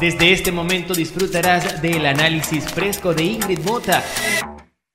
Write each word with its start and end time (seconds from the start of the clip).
Desde 0.00 0.32
este 0.32 0.52
momento 0.52 0.94
disfrutarás 0.94 1.82
del 1.82 2.06
análisis 2.06 2.64
fresco 2.64 3.14
de 3.14 3.24
Ingrid 3.24 3.60
Mota 3.60 4.02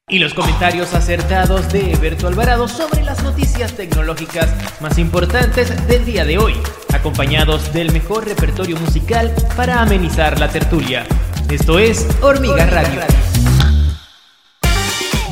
y 0.07 0.19
los 0.19 0.33
comentarios 0.33 0.93
acertados 0.93 1.71
de 1.71 1.93
Eberto 1.93 2.27
Alvarado 2.27 2.67
sobre 2.67 3.03
las 3.03 3.23
noticias 3.23 3.73
tecnológicas 3.73 4.49
más 4.81 4.97
importantes 4.97 5.87
del 5.87 6.05
día 6.05 6.23
de 6.23 6.37
hoy, 6.37 6.53
acompañados 6.93 7.73
del 7.73 7.91
mejor 7.91 8.25
repertorio 8.25 8.77
musical 8.77 9.33
para 9.57 9.81
amenizar 9.81 10.39
la 10.39 10.49
tertulia. 10.49 11.05
Esto 11.49 11.79
es 11.79 12.07
Hormiga 12.21 12.65
Radio. 12.65 13.01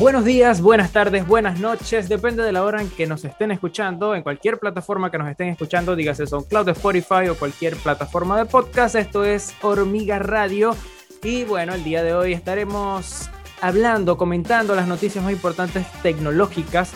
Buenos 0.02 0.24
días, 0.24 0.60
buenas 0.60 0.90
tardes, 0.90 1.24
buenas 1.28 1.60
noches, 1.60 2.08
depende 2.08 2.42
de 2.42 2.50
la 2.50 2.64
hora 2.64 2.82
en 2.82 2.90
que 2.90 3.06
nos 3.06 3.24
estén 3.24 3.52
escuchando, 3.52 4.16
en 4.16 4.24
cualquier 4.24 4.58
plataforma 4.58 5.12
que 5.12 5.16
nos 5.18 5.28
estén 5.28 5.46
escuchando, 5.46 5.94
dígase 5.94 6.26
SoundCloud, 6.26 6.70
Spotify 6.70 7.28
o 7.30 7.36
cualquier 7.36 7.76
plataforma 7.76 8.36
de 8.36 8.44
podcast, 8.46 8.96
esto 8.96 9.22
es 9.22 9.54
Hormiga 9.62 10.18
Radio 10.18 10.74
y 11.22 11.44
bueno, 11.44 11.72
el 11.74 11.84
día 11.84 12.02
de 12.02 12.14
hoy 12.14 12.32
estaremos 12.32 13.30
hablando, 13.60 14.16
comentando 14.16 14.74
las 14.74 14.88
noticias 14.88 15.22
más 15.22 15.32
importantes 15.32 15.86
tecnológicas. 16.02 16.90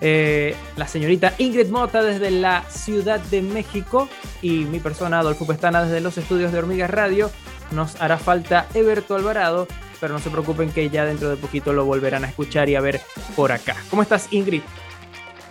Eh, 0.00 0.54
la 0.76 0.86
señorita 0.86 1.34
Ingrid 1.38 1.68
Mota 1.68 2.00
desde 2.00 2.30
la 2.30 2.62
Ciudad 2.70 3.18
de 3.18 3.42
México 3.42 4.08
y 4.40 4.66
mi 4.66 4.78
persona 4.78 5.18
Adolfo 5.18 5.48
Pestana 5.48 5.82
desde 5.82 6.00
los 6.00 6.16
estudios 6.16 6.52
de 6.52 6.60
Hormiga 6.60 6.86
Radio. 6.86 7.28
Nos 7.72 8.00
hará 8.00 8.18
falta 8.18 8.66
Eberto 8.74 9.16
Alvarado 9.16 9.66
pero 10.02 10.14
no 10.14 10.18
se 10.18 10.30
preocupen 10.30 10.72
que 10.72 10.90
ya 10.90 11.04
dentro 11.04 11.30
de 11.30 11.36
poquito 11.36 11.72
lo 11.72 11.84
volverán 11.84 12.24
a 12.24 12.28
escuchar 12.28 12.68
y 12.68 12.74
a 12.74 12.80
ver 12.80 13.00
por 13.36 13.52
acá. 13.52 13.76
¿Cómo 13.88 14.02
estás, 14.02 14.26
Ingrid? 14.32 14.62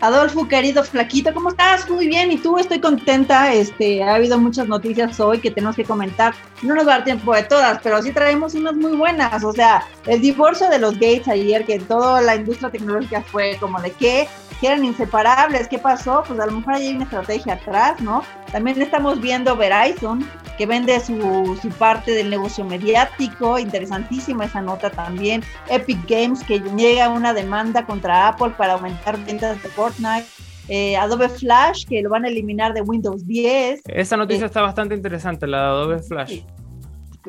Adolfo, 0.02 0.46
querido 0.50 0.84
flaquito, 0.84 1.34
¿cómo 1.34 1.52
estás? 1.52 1.90
Muy 1.90 2.08
bien, 2.08 2.34
y 2.34 2.38
tú, 2.38 2.58
estoy 2.58 2.82
contenta. 2.82 3.54
Este, 3.54 4.04
ha 4.04 4.16
habido 4.16 4.38
muchas 4.38 4.68
noticias 4.68 5.18
hoy 5.22 5.40
que 5.40 5.52
tenemos 5.52 5.78
que 5.78 5.86
comentar. 5.86 6.34
No 6.64 6.76
nos 6.76 6.86
va 6.86 6.96
a 6.96 6.98
dar 6.98 7.06
tiempo 7.06 7.34
de 7.34 7.44
todas, 7.44 7.80
pero 7.82 8.02
sí 8.02 8.12
traemos 8.12 8.54
unas 8.54 8.76
muy 8.76 8.98
buenas. 8.98 9.42
O 9.46 9.54
sea, 9.54 9.86
el 10.06 10.20
divorcio 10.20 10.70
de 10.70 10.80
los 10.80 10.96
Gates 10.96 11.30
ayer, 11.30 11.66
que 11.66 11.80
toda 11.80 12.22
la 12.22 12.36
industria 12.36 12.70
tecnológica 12.70 13.22
fue 13.22 13.56
como 13.58 13.80
de 13.80 13.92
qué, 13.92 14.28
que 14.62 14.68
eran 14.68 14.86
inseparables. 14.86 15.68
¿Qué 15.68 15.80
pasó? 15.80 16.24
Pues 16.26 16.40
a 16.40 16.46
lo 16.46 16.54
mejor 16.54 16.76
hay 16.76 16.90
una 16.90 17.04
estrategia 17.04 17.56
atrás, 17.56 18.00
¿no? 18.00 18.24
También 18.52 18.80
estamos 18.80 19.20
viendo 19.20 19.58
Verizon, 19.58 20.26
que 20.58 20.68
vende 20.68 21.00
su, 21.00 21.58
su, 21.60 21.70
parte 21.70 22.12
del 22.12 22.30
negocio 22.30 22.64
mediático, 22.64 23.58
interesantísima 23.58 24.46
esa 24.46 24.62
nota 24.62 24.92
también. 24.92 25.42
Epic 25.68 26.08
Games, 26.08 26.44
que 26.44 26.60
llega 26.60 27.10
una 27.10 27.34
demanda 27.34 27.86
contra 27.86 28.28
Apple 28.28 28.52
para 28.56 28.74
aumentar 28.74 29.18
ventas 29.26 29.62
de 29.64 29.70
Fortnite. 29.70 30.28
Eh, 30.68 30.96
Adobe 30.96 31.28
Flash, 31.28 31.86
que 31.86 32.02
lo 32.02 32.10
van 32.10 32.24
a 32.24 32.30
eliminar 32.30 32.74
de 32.74 32.82
Windows 32.82 33.26
10. 33.28 33.82
Esa 33.88 34.16
noticia 34.16 34.44
eh, 34.44 34.46
está 34.46 34.62
bastante 34.62 34.94
interesante, 34.94 35.48
la 35.48 35.58
de 35.58 35.66
Adobe 35.66 36.00
Flash. 36.00 36.42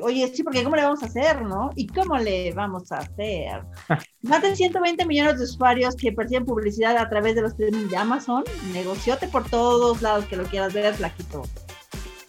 Oye, 0.00 0.26
sí, 0.34 0.42
porque 0.42 0.64
¿cómo 0.64 0.76
le 0.76 0.82
vamos 0.82 1.02
a 1.02 1.06
hacer, 1.06 1.42
no? 1.42 1.70
¿Y 1.76 1.86
cómo 1.86 2.16
le 2.16 2.52
vamos 2.52 2.90
a 2.92 2.98
hacer? 2.98 3.62
Más 4.22 4.42
de 4.42 4.56
120 4.56 5.04
millones 5.04 5.38
de 5.38 5.44
usuarios 5.44 5.94
que 5.96 6.12
perciben 6.12 6.44
publicidad 6.44 6.96
a 6.96 7.08
través 7.08 7.34
de 7.34 7.42
los 7.42 7.52
streaming 7.52 7.88
de 7.88 7.96
Amazon. 7.96 8.44
Negociote 8.72 9.28
por 9.28 9.44
todos 9.48 10.00
lados 10.00 10.24
que 10.26 10.36
lo 10.36 10.44
quieras 10.44 10.72
ver, 10.72 10.94
flaquito. 10.94 11.42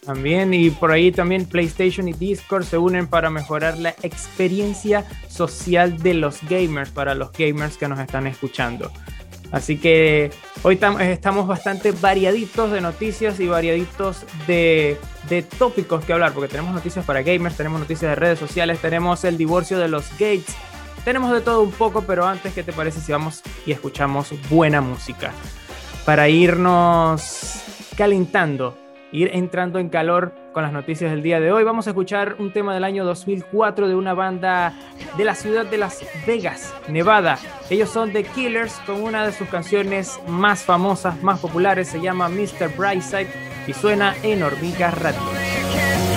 También, 0.04 0.52
y 0.52 0.68
por 0.68 0.92
ahí 0.92 1.10
también 1.10 1.46
PlayStation 1.46 2.06
y 2.08 2.12
Discord 2.12 2.64
se 2.64 2.76
unen 2.76 3.06
para 3.06 3.30
mejorar 3.30 3.78
la 3.78 3.94
experiencia 4.02 5.04
social 5.28 5.96
de 6.02 6.12
los 6.12 6.40
gamers, 6.46 6.90
para 6.90 7.14
los 7.14 7.32
gamers 7.32 7.78
que 7.78 7.88
nos 7.88 7.98
están 7.98 8.26
escuchando. 8.26 8.90
Así 9.50 9.78
que 9.78 10.30
hoy 10.64 10.80
estamos 11.00 11.46
bastante 11.46 11.92
variaditos 11.92 12.72
de 12.72 12.80
noticias 12.80 13.38
y 13.38 13.46
variaditos 13.46 14.24
de, 14.46 14.98
de, 15.28 15.42
tópicos 15.42 16.04
que 16.04 16.14
hablar, 16.14 16.32
porque 16.32 16.48
tenemos 16.48 16.74
noticias 16.74 17.04
para 17.04 17.22
gamers, 17.22 17.56
tenemos 17.56 17.78
noticias 17.78 18.10
de 18.10 18.14
redes 18.16 18.38
sociales, 18.38 18.80
tenemos 18.80 19.24
el 19.24 19.36
divorcio 19.36 19.78
de 19.78 19.88
los 19.88 20.10
Gates, 20.12 20.56
tenemos 21.04 21.32
de 21.32 21.42
todo 21.42 21.60
un 21.60 21.70
poco, 21.70 22.02
pero 22.02 22.26
antes, 22.26 22.54
¿qué 22.54 22.62
te 22.62 22.72
parece 22.72 23.00
si 23.00 23.12
vamos 23.12 23.42
y 23.66 23.72
escuchamos 23.72 24.32
buena 24.48 24.80
música? 24.80 25.32
Para 26.06 26.30
irnos 26.30 27.62
calentando 27.96 28.83
ir 29.14 29.30
entrando 29.32 29.78
en 29.78 29.88
calor 29.88 30.32
con 30.52 30.64
las 30.64 30.72
noticias 30.72 31.10
del 31.10 31.22
día 31.22 31.38
de 31.38 31.52
hoy. 31.52 31.62
Vamos 31.62 31.86
a 31.86 31.90
escuchar 31.90 32.34
un 32.40 32.52
tema 32.52 32.74
del 32.74 32.82
año 32.82 33.04
2004 33.04 33.86
de 33.86 33.94
una 33.94 34.12
banda 34.12 34.74
de 35.16 35.24
la 35.24 35.36
ciudad 35.36 35.64
de 35.64 35.78
Las 35.78 36.04
Vegas, 36.26 36.74
Nevada. 36.88 37.38
Ellos 37.70 37.90
son 37.90 38.12
The 38.12 38.24
Killers 38.24 38.74
con 38.86 39.00
una 39.00 39.24
de 39.24 39.32
sus 39.32 39.48
canciones 39.48 40.18
más 40.26 40.64
famosas, 40.64 41.22
más 41.22 41.38
populares, 41.38 41.88
se 41.88 42.00
llama 42.00 42.28
Mr. 42.28 42.76
Brightside 42.76 43.28
y 43.68 43.72
suena 43.72 44.16
en 44.24 44.42
Hormiga 44.42 44.90
Radio. 44.90 46.13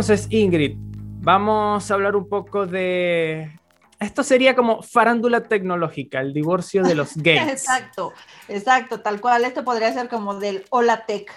Entonces, 0.00 0.28
Ingrid, 0.30 0.76
vamos 0.78 1.90
a 1.90 1.94
hablar 1.94 2.16
un 2.16 2.26
poco 2.26 2.66
de... 2.66 3.60
Esto 3.98 4.22
sería 4.22 4.56
como 4.56 4.82
farándula 4.82 5.42
tecnológica, 5.42 6.20
el 6.20 6.32
divorcio 6.32 6.82
de 6.82 6.94
los 6.94 7.14
gays. 7.16 7.52
exacto, 7.52 8.14
exacto, 8.48 9.02
tal 9.02 9.20
cual. 9.20 9.44
Esto 9.44 9.62
podría 9.62 9.92
ser 9.92 10.08
como 10.08 10.36
del 10.36 10.64
Hola 10.70 11.04
Tech. 11.04 11.30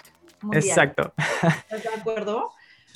Exacto. 0.52 1.12
¿Estás 1.18 1.82
de 1.82 2.00
acuerdo? 2.00 2.52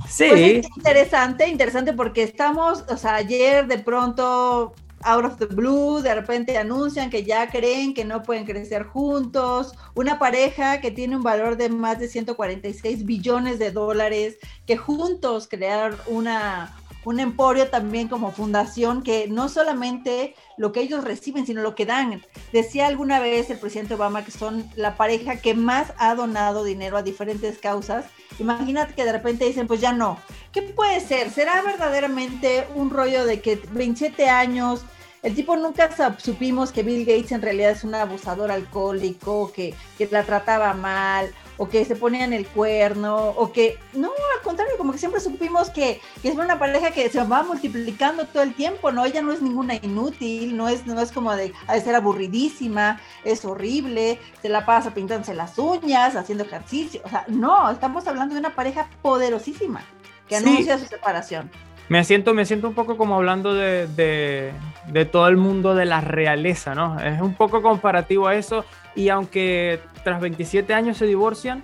Sí. 0.08 0.28
Pues 0.30 0.66
interesante, 0.74 1.46
interesante 1.46 1.92
porque 1.92 2.22
estamos, 2.22 2.86
o 2.88 2.96
sea, 2.96 3.16
ayer 3.16 3.66
de 3.66 3.78
pronto 3.78 4.74
out 5.04 5.24
of 5.24 5.38
the 5.38 5.46
blue, 5.46 6.00
de 6.02 6.14
repente 6.14 6.56
anuncian 6.56 7.10
que 7.10 7.24
ya 7.24 7.48
creen 7.50 7.94
que 7.94 8.04
no 8.04 8.22
pueden 8.22 8.44
crecer 8.44 8.84
juntos, 8.84 9.74
una 9.94 10.18
pareja 10.18 10.80
que 10.80 10.90
tiene 10.90 11.16
un 11.16 11.22
valor 11.22 11.56
de 11.56 11.68
más 11.68 11.98
de 11.98 12.08
146 12.08 13.04
billones 13.04 13.58
de 13.58 13.70
dólares, 13.70 14.38
que 14.66 14.76
juntos 14.76 15.48
crearon 15.48 15.98
una, 16.06 16.76
un 17.04 17.20
emporio 17.20 17.68
también 17.68 18.08
como 18.08 18.32
fundación 18.32 19.02
que 19.02 19.28
no 19.28 19.48
solamente 19.48 20.34
lo 20.56 20.72
que 20.72 20.80
ellos 20.80 21.04
reciben, 21.04 21.46
sino 21.46 21.62
lo 21.62 21.74
que 21.74 21.86
dan. 21.86 22.22
Decía 22.52 22.86
alguna 22.86 23.20
vez 23.20 23.50
el 23.50 23.58
presidente 23.58 23.94
Obama 23.94 24.24
que 24.24 24.30
son 24.30 24.68
la 24.76 24.96
pareja 24.96 25.36
que 25.36 25.54
más 25.54 25.92
ha 25.98 26.14
donado 26.14 26.64
dinero 26.64 26.96
a 26.96 27.02
diferentes 27.02 27.58
causas. 27.58 28.06
Imagínate 28.38 28.94
que 28.94 29.04
de 29.04 29.12
repente 29.12 29.44
dicen, 29.44 29.66
pues 29.66 29.80
ya 29.80 29.92
no. 29.92 30.18
¿Qué 30.52 30.62
puede 30.62 31.00
ser? 31.00 31.30
¿Será 31.30 31.62
verdaderamente 31.62 32.66
un 32.74 32.90
rollo 32.90 33.24
de 33.24 33.40
que 33.40 33.60
27 33.72 34.28
años 34.28 34.84
el 35.22 35.34
tipo 35.34 35.56
nunca 35.56 35.90
supimos 36.18 36.70
que 36.70 36.84
Bill 36.84 37.04
Gates 37.04 37.32
en 37.32 37.42
realidad 37.42 37.72
es 37.72 37.82
un 37.82 37.94
abusador 37.94 38.52
alcohólico, 38.52 39.52
que, 39.52 39.74
que 39.96 40.06
la 40.10 40.22
trataba 40.22 40.74
mal, 40.74 41.34
o 41.58 41.68
que 41.68 41.84
se 41.84 41.96
ponían 41.96 42.32
el 42.32 42.46
cuerno, 42.46 43.16
o 43.36 43.52
que, 43.52 43.78
no, 43.92 44.08
al 44.08 44.42
contrario, 44.42 44.74
como 44.78 44.92
que 44.92 44.98
siempre 44.98 45.20
supimos 45.20 45.70
que, 45.70 46.00
que 46.22 46.28
es 46.28 46.36
una 46.36 46.58
pareja 46.58 46.92
que 46.92 47.10
se 47.10 47.22
va 47.24 47.42
multiplicando 47.42 48.24
todo 48.24 48.42
el 48.42 48.54
tiempo, 48.54 48.90
¿no? 48.92 49.04
Ella 49.04 49.20
no 49.20 49.32
es 49.32 49.42
ninguna 49.42 49.74
inútil, 49.74 50.56
no 50.56 50.68
es, 50.68 50.86
no 50.86 51.00
es 51.00 51.12
como 51.12 51.34
de, 51.34 51.52
de 51.70 51.80
ser 51.80 51.94
aburridísima, 51.94 53.00
es 53.24 53.44
horrible, 53.44 54.18
se 54.40 54.48
la 54.48 54.64
pasa 54.64 54.94
pintándose 54.94 55.34
las 55.34 55.58
uñas, 55.58 56.16
haciendo 56.16 56.44
ejercicio, 56.44 57.02
o 57.04 57.08
sea, 57.08 57.24
no, 57.28 57.70
estamos 57.70 58.06
hablando 58.06 58.34
de 58.34 58.40
una 58.40 58.54
pareja 58.54 58.88
poderosísima 59.02 59.82
que 60.28 60.36
anuncia 60.36 60.78
su 60.78 60.86
separación. 60.86 61.50
Me 61.88 62.04
siento, 62.04 62.34
me 62.34 62.44
siento 62.44 62.68
un 62.68 62.74
poco 62.74 62.98
como 62.98 63.14
hablando 63.14 63.54
de, 63.54 63.86
de, 63.86 65.04
todo 65.06 65.26
el 65.28 65.38
mundo 65.38 65.74
de 65.74 65.86
la 65.86 66.02
realeza, 66.02 66.74
¿no? 66.74 67.00
Es 67.00 67.20
un 67.22 67.34
poco 67.34 67.62
comparativo 67.62 68.28
a 68.28 68.34
eso 68.34 68.66
y 68.94 69.08
aunque 69.08 69.80
tras 70.08 70.22
27 70.22 70.72
años 70.72 70.96
se 70.96 71.04
divorcian, 71.04 71.62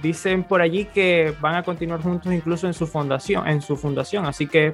dicen 0.00 0.44
por 0.44 0.62
allí 0.62 0.84
que 0.84 1.34
van 1.40 1.56
a 1.56 1.64
continuar 1.64 2.00
juntos 2.00 2.32
incluso 2.32 2.68
en 2.68 2.74
su 2.74 2.86
fundación, 2.86 3.48
en 3.48 3.60
su 3.60 3.76
fundación, 3.76 4.26
así 4.26 4.46
que 4.46 4.72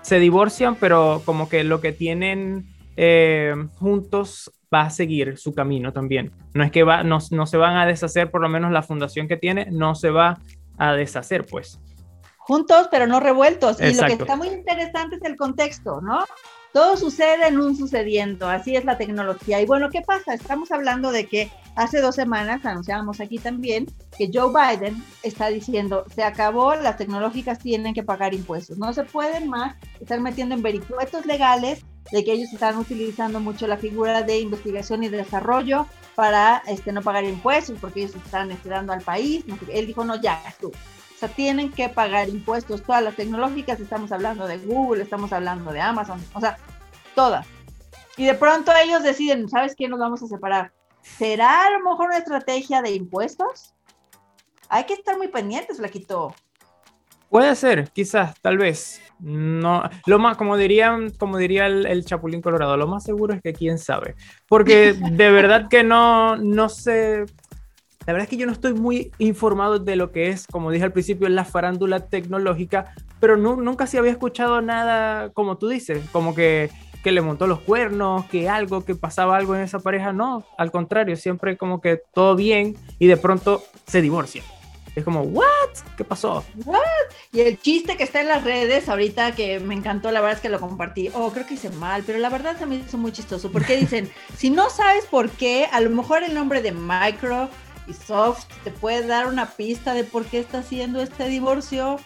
se 0.00 0.18
divorcian, 0.18 0.76
pero 0.76 1.20
como 1.26 1.50
que 1.50 1.64
lo 1.64 1.82
que 1.82 1.92
tienen 1.92 2.64
eh, 2.96 3.54
juntos 3.74 4.50
va 4.72 4.82
a 4.82 4.90
seguir 4.90 5.36
su 5.36 5.52
camino 5.54 5.92
también. 5.92 6.32
No 6.54 6.64
es 6.64 6.70
que 6.70 6.82
va, 6.82 7.02
no, 7.02 7.18
no 7.30 7.44
se 7.44 7.58
van 7.58 7.76
a 7.76 7.84
deshacer, 7.84 8.30
por 8.30 8.40
lo 8.40 8.48
menos 8.48 8.72
la 8.72 8.82
fundación 8.82 9.28
que 9.28 9.36
tiene 9.36 9.66
no 9.70 9.94
se 9.94 10.08
va 10.08 10.38
a 10.78 10.94
deshacer, 10.94 11.44
pues 11.44 11.78
juntos 12.38 12.88
pero 12.90 13.06
no 13.06 13.20
revueltos. 13.20 13.80
Y 13.80 13.92
lo 13.94 14.06
que 14.06 14.12
está 14.14 14.36
muy 14.36 14.48
interesante 14.48 15.16
es 15.16 15.22
el 15.24 15.36
contexto, 15.36 16.00
¿no? 16.00 16.24
Todo 16.76 16.98
sucede 16.98 17.48
en 17.48 17.58
un 17.58 17.74
sucediendo, 17.74 18.50
así 18.50 18.76
es 18.76 18.84
la 18.84 18.98
tecnología. 18.98 19.62
Y 19.62 19.64
bueno, 19.64 19.88
¿qué 19.88 20.02
pasa? 20.02 20.34
Estamos 20.34 20.70
hablando 20.70 21.10
de 21.10 21.24
que 21.24 21.50
hace 21.74 22.02
dos 22.02 22.14
semanas 22.14 22.66
anunciábamos 22.66 23.18
aquí 23.22 23.38
también 23.38 23.86
que 24.18 24.28
Joe 24.30 24.52
Biden 24.52 25.02
está 25.22 25.48
diciendo, 25.48 26.04
se 26.14 26.22
acabó, 26.22 26.74
las 26.74 26.98
tecnológicas 26.98 27.60
tienen 27.60 27.94
que 27.94 28.02
pagar 28.02 28.34
impuestos. 28.34 28.76
No 28.76 28.92
se 28.92 29.04
pueden 29.04 29.48
más 29.48 29.74
estar 30.02 30.20
metiendo 30.20 30.54
en 30.54 30.60
vericuetos 30.60 31.24
legales 31.24 31.82
de 32.12 32.24
que 32.24 32.32
ellos 32.32 32.52
están 32.52 32.76
utilizando 32.78 33.40
mucho 33.40 33.66
la 33.66 33.76
figura 33.76 34.22
de 34.22 34.40
investigación 34.40 35.02
y 35.02 35.08
desarrollo 35.08 35.86
para 36.14 36.62
este, 36.66 36.92
no 36.92 37.02
pagar 37.02 37.24
impuestos 37.24 37.78
porque 37.80 38.00
ellos 38.00 38.14
están 38.14 38.50
esperando 38.50 38.92
al 38.92 39.02
país. 39.02 39.44
Él 39.72 39.86
dijo, 39.86 40.04
no, 40.04 40.20
ya, 40.20 40.42
tú 40.60 40.72
o 41.16 41.18
sea, 41.18 41.30
tienen 41.30 41.72
que 41.72 41.88
pagar 41.88 42.28
impuestos, 42.28 42.82
todas 42.82 43.02
las 43.02 43.16
tecnológicas, 43.16 43.80
estamos 43.80 44.12
hablando 44.12 44.46
de 44.46 44.58
Google, 44.58 45.02
estamos 45.02 45.32
hablando 45.32 45.72
de 45.72 45.80
Amazon, 45.80 46.22
o 46.34 46.40
sea, 46.40 46.58
todas. 47.14 47.46
Y 48.18 48.26
de 48.26 48.34
pronto 48.34 48.70
ellos 48.76 49.02
deciden, 49.02 49.48
¿sabes 49.48 49.74
qué? 49.74 49.88
Nos 49.88 49.98
vamos 49.98 50.22
a 50.22 50.26
separar. 50.26 50.72
¿Será 51.00 51.66
a 51.66 51.70
lo 51.70 51.78
mejor 51.78 52.08
una 52.08 52.18
estrategia 52.18 52.82
de 52.82 52.90
impuestos? 52.90 53.74
Hay 54.68 54.84
que 54.84 54.92
estar 54.92 55.16
muy 55.16 55.28
pendientes, 55.28 55.78
Flaquito. 55.78 56.34
Puede 57.30 57.54
ser, 57.56 57.90
quizás, 57.92 58.34
tal 58.40 58.58
vez. 58.58 59.02
No, 59.18 59.82
lo 60.06 60.18
más, 60.18 60.36
como 60.36 60.56
dirían, 60.56 61.10
como 61.10 61.38
diría 61.38 61.66
el, 61.66 61.86
el, 61.86 62.04
Chapulín 62.04 62.42
Colorado, 62.42 62.76
lo 62.76 62.86
más 62.86 63.04
seguro 63.04 63.34
es 63.34 63.42
que 63.42 63.52
quién 63.52 63.78
sabe. 63.78 64.14
Porque 64.48 64.92
de 65.12 65.30
verdad 65.30 65.68
que 65.68 65.82
no, 65.82 66.36
no 66.36 66.68
sé, 66.68 67.24
la 68.06 68.12
verdad 68.12 68.24
es 68.24 68.30
que 68.30 68.36
yo 68.36 68.46
no 68.46 68.52
estoy 68.52 68.72
muy 68.72 69.10
informado 69.18 69.80
de 69.80 69.96
lo 69.96 70.12
que 70.12 70.28
es, 70.28 70.46
como 70.46 70.70
dije 70.70 70.84
al 70.84 70.92
principio, 70.92 71.28
la 71.28 71.44
farándula 71.44 72.06
tecnológica, 72.06 72.94
pero 73.18 73.36
nunca 73.36 73.88
se 73.88 73.98
había 73.98 74.12
escuchado 74.12 74.60
nada 74.62 75.30
como 75.30 75.58
tú 75.58 75.68
dices, 75.68 76.08
como 76.12 76.32
que, 76.32 76.70
que 77.02 77.10
le 77.10 77.20
montó 77.20 77.48
los 77.48 77.58
cuernos, 77.58 78.24
que 78.26 78.48
algo, 78.48 78.84
que 78.84 78.94
pasaba 78.94 79.36
algo 79.36 79.56
en 79.56 79.62
esa 79.62 79.80
pareja. 79.80 80.12
No, 80.12 80.44
al 80.56 80.70
contrario, 80.70 81.16
siempre 81.16 81.56
como 81.56 81.80
que 81.80 82.00
todo 82.14 82.36
bien 82.36 82.76
y 83.00 83.08
de 83.08 83.16
pronto 83.16 83.64
se 83.86 84.00
divorcia. 84.02 84.44
Es 84.96 85.04
como, 85.04 85.20
¿what? 85.20 85.44
¿Qué 85.98 86.04
pasó? 86.04 86.42
¿What? 86.64 86.80
Y 87.30 87.40
el 87.40 87.60
chiste 87.60 87.98
que 87.98 88.02
está 88.02 88.22
en 88.22 88.28
las 88.28 88.42
redes 88.44 88.88
ahorita 88.88 89.32
que 89.32 89.60
me 89.60 89.74
encantó, 89.74 90.10
la 90.10 90.22
verdad 90.22 90.36
es 90.36 90.42
que 90.42 90.48
lo 90.48 90.58
compartí. 90.58 91.10
Oh, 91.12 91.30
creo 91.32 91.46
que 91.46 91.54
hice 91.54 91.68
mal, 91.68 92.02
pero 92.04 92.18
la 92.18 92.30
verdad 92.30 92.56
también 92.58 92.82
es 92.84 92.94
muy 92.94 93.12
chistoso. 93.12 93.52
Porque 93.52 93.76
dicen, 93.80 94.10
si 94.38 94.48
no 94.48 94.70
sabes 94.70 95.04
por 95.04 95.28
qué, 95.28 95.68
a 95.70 95.82
lo 95.82 95.90
mejor 95.90 96.22
el 96.22 96.34
nombre 96.34 96.62
de 96.62 96.72
Micro 96.72 97.50
y 97.86 97.92
Soft 97.92 98.46
te 98.64 98.70
puede 98.70 99.06
dar 99.06 99.26
una 99.26 99.44
pista 99.50 99.92
de 99.92 100.02
por 100.02 100.24
qué 100.24 100.38
está 100.38 100.58
haciendo 100.60 101.02
este 101.02 101.28
divorcio, 101.28 102.00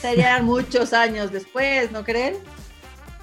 serían 0.00 0.44
muchos 0.44 0.92
años 0.92 1.30
después, 1.30 1.92
¿no 1.92 2.02
creen? 2.02 2.34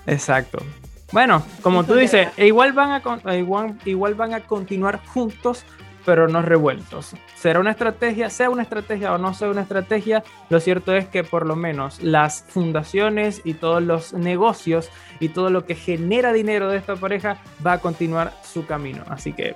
Exacto. 0.07 0.63
Bueno, 1.11 1.43
como 1.61 1.83
tú 1.83 1.95
dices, 1.95 2.29
igual 2.37 2.71
van, 2.71 3.01
a, 3.03 3.35
igual, 3.35 3.77
igual 3.83 4.15
van 4.15 4.33
a 4.33 4.39
continuar 4.39 5.05
juntos, 5.05 5.65
pero 6.05 6.27
no 6.27 6.41
revueltos. 6.41 7.15
Será 7.35 7.59
una 7.59 7.71
estrategia, 7.71 8.29
sea 8.29 8.49
una 8.49 8.63
estrategia 8.63 9.13
o 9.13 9.17
no 9.17 9.33
sea 9.33 9.49
una 9.49 9.61
estrategia, 9.61 10.23
lo 10.49 10.59
cierto 10.59 10.93
es 10.93 11.07
que 11.07 11.23
por 11.23 11.45
lo 11.45 11.55
menos 11.55 12.01
las 12.01 12.43
fundaciones 12.47 13.41
y 13.43 13.53
todos 13.55 13.81
los 13.81 14.13
negocios 14.13 14.89
y 15.19 15.29
todo 15.29 15.49
lo 15.49 15.65
que 15.65 15.75
genera 15.75 16.33
dinero 16.33 16.69
de 16.69 16.77
esta 16.77 16.95
pareja 16.95 17.37
va 17.65 17.73
a 17.73 17.77
continuar 17.79 18.33
su 18.43 18.65
camino. 18.65 19.03
Así 19.09 19.33
que 19.33 19.55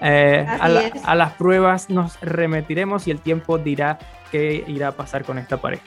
eh, 0.00 0.46
a, 0.48 1.14
las 1.14 1.32
pruebas 1.34 1.90
nos 1.90 2.20
remitiremos 2.20 3.08
y 3.08 3.10
el 3.10 3.20
tiempo 3.20 3.58
dirá 3.58 3.98
qué 4.30 4.64
irá 4.66 4.88
a 4.88 4.92
pasar 4.92 5.24
con 5.24 5.38
esta 5.38 5.56
pareja. 5.56 5.84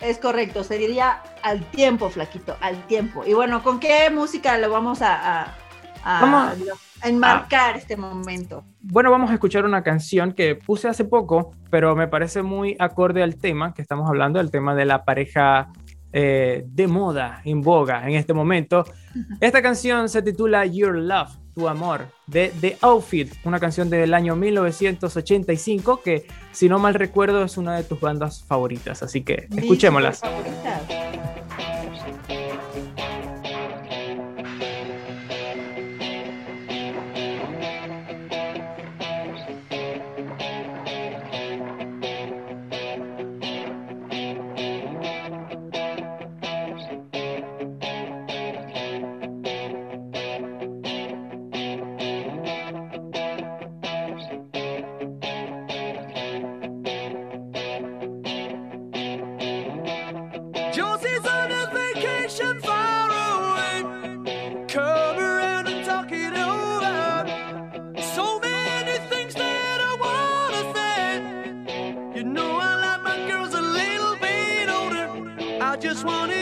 Es 0.00 0.18
correcto, 0.18 0.64
se 0.64 0.78
diría 0.78 1.22
al 1.42 1.62
tiempo, 1.70 2.08
flaquito, 2.08 2.56
al 2.60 2.86
tiempo. 2.86 3.24
Y 3.26 3.34
bueno, 3.34 3.62
¿con 3.62 3.80
qué 3.80 4.08
música 4.10 4.56
lo 4.56 4.70
vamos 4.70 5.02
a, 5.02 5.54
a, 6.02 6.54
enmarcar 7.02 7.76
este 7.76 7.96
momento? 7.96 8.64
Bueno, 8.80 9.10
vamos 9.10 9.30
a 9.30 9.34
escuchar 9.34 9.64
una 9.64 9.82
canción 9.82 10.32
que 10.32 10.54
puse 10.54 10.88
hace 10.88 11.04
poco, 11.04 11.52
pero 11.70 11.94
me 11.96 12.08
parece 12.08 12.42
muy 12.42 12.76
acorde 12.78 13.22
al 13.22 13.36
tema 13.36 13.74
que 13.74 13.82
estamos 13.82 14.08
hablando, 14.08 14.40
el 14.40 14.50
tema 14.50 14.74
de 14.74 14.84
la 14.84 15.04
pareja 15.04 15.68
eh, 16.12 16.64
de 16.66 16.86
moda, 16.86 17.40
en 17.44 17.60
boga 17.60 18.08
en 18.08 18.16
este 18.16 18.32
momento. 18.32 18.84
Esta 19.40 19.62
canción 19.62 20.08
se 20.08 20.22
titula 20.22 20.66
Your 20.66 20.96
Love 20.96 21.40
tu 21.54 21.68
amor 21.68 22.06
de 22.26 22.52
The 22.60 22.78
Outfit, 22.80 23.32
una 23.44 23.58
canción 23.58 23.90
del 23.90 24.14
año 24.14 24.36
1985 24.36 26.00
que 26.02 26.26
si 26.52 26.68
no 26.68 26.78
mal 26.78 26.94
recuerdo 26.94 27.44
es 27.44 27.56
una 27.56 27.76
de 27.76 27.84
tus 27.84 28.00
bandas 28.00 28.42
favoritas, 28.44 29.02
así 29.02 29.22
que 29.22 29.48
escuchémoslas. 29.54 30.20
just 75.90 76.04
wanted 76.04 76.39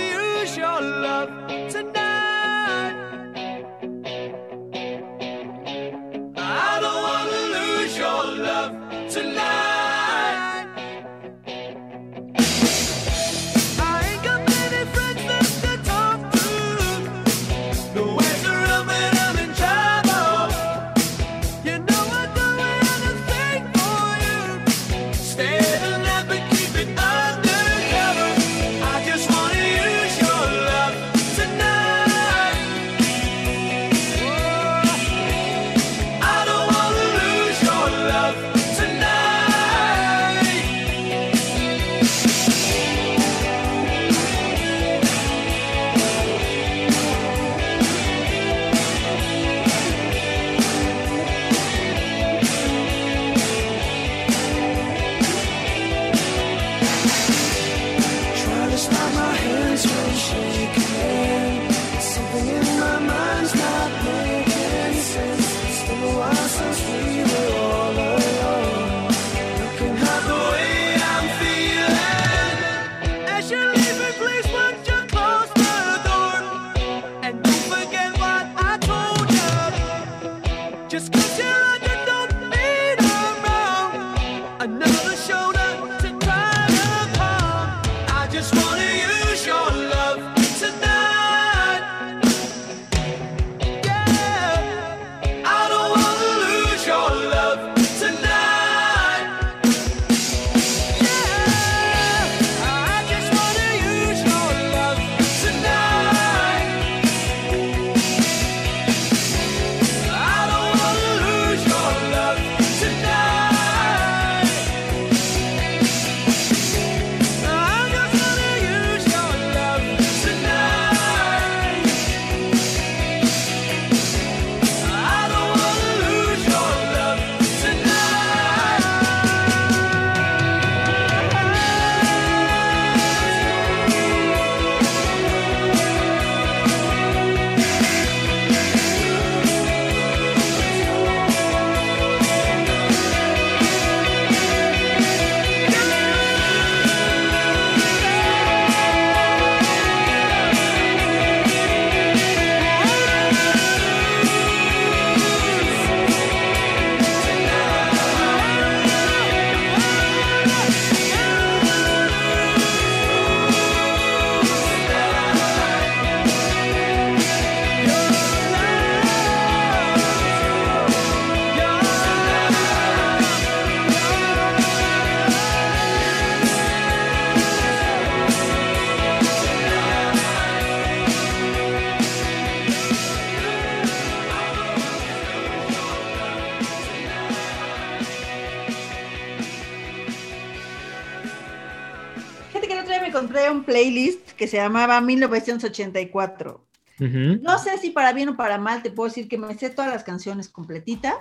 que 194.48 194.56
se 194.56 194.62
llamaba 194.62 195.00
1984. 195.02 196.64
Ujú. 197.00 197.38
No 197.42 197.58
sé 197.58 197.76
si 197.78 197.90
para 197.90 198.12
bien 198.14 198.30
o 198.30 198.36
para 198.36 198.56
mal 198.58 198.82
te 198.82 198.90
puedo 198.90 199.08
decir 199.08 199.28
que 199.28 199.36
me 199.36 199.54
sé 199.58 199.68
todas 199.70 199.92
las 199.92 200.04
canciones 200.04 200.48
completitas. 200.48 201.14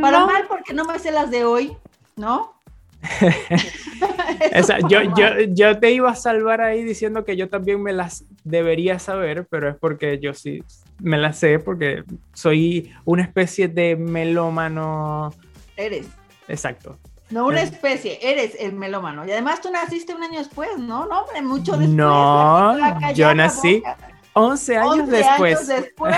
Para 0.00 0.20
No. 0.20 0.26
mal 0.26 0.44
porque 0.48 0.72
no 0.72 0.84
me 0.84 0.98
sé 1.00 1.10
las 1.10 1.30
de 1.32 1.44
hoy, 1.44 1.76
¿no? 2.16 2.54
Esa- 4.52 4.78
yo, 4.88 5.02
yo, 5.16 5.40
yo 5.48 5.78
te 5.78 5.90
iba 5.92 6.10
a 6.10 6.14
salvar 6.14 6.60
ahí 6.60 6.82
diciendo 6.84 7.24
que 7.24 7.36
yo 7.36 7.48
también 7.48 7.82
me 7.82 7.92
las 7.92 8.24
debería 8.44 8.98
saber, 9.00 9.46
pero 9.50 9.68
es 9.68 9.76
porque 9.76 10.18
yo 10.20 10.32
sí 10.32 10.62
me 11.00 11.18
las 11.18 11.38
sé, 11.38 11.58
porque 11.58 12.04
soy 12.32 12.92
una 13.04 13.24
especie 13.24 13.66
de 13.68 13.96
melómano. 13.96 15.34
Eres. 15.76 16.06
Exacto. 16.48 16.98
No 17.34 17.48
una 17.48 17.62
especie, 17.62 18.20
eres 18.22 18.56
el 18.60 18.74
melómano. 18.74 19.26
Y 19.26 19.32
además 19.32 19.60
tú 19.60 19.68
naciste 19.68 20.14
un 20.14 20.22
año 20.22 20.38
después, 20.38 20.78
¿no? 20.78 21.04
No, 21.06 21.22
hombre, 21.22 21.42
mucho 21.42 21.72
después. 21.72 21.88
No, 21.88 23.12
yo 23.12 23.34
nací 23.34 23.78
boca. 23.78 23.96
11 24.34 24.76
años 24.76 24.98
11 25.00 25.10
después. 25.10 25.56
años 25.56 25.66
después. 25.66 26.16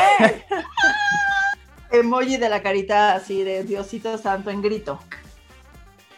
Emoji 1.90 2.37
de 2.37 2.50
la 2.50 2.61
carita 2.61 3.14
así 3.14 3.42
de 3.42 3.64
Diosito 3.64 4.18
Santo 4.18 4.50
en 4.50 4.61
grito. 4.61 5.00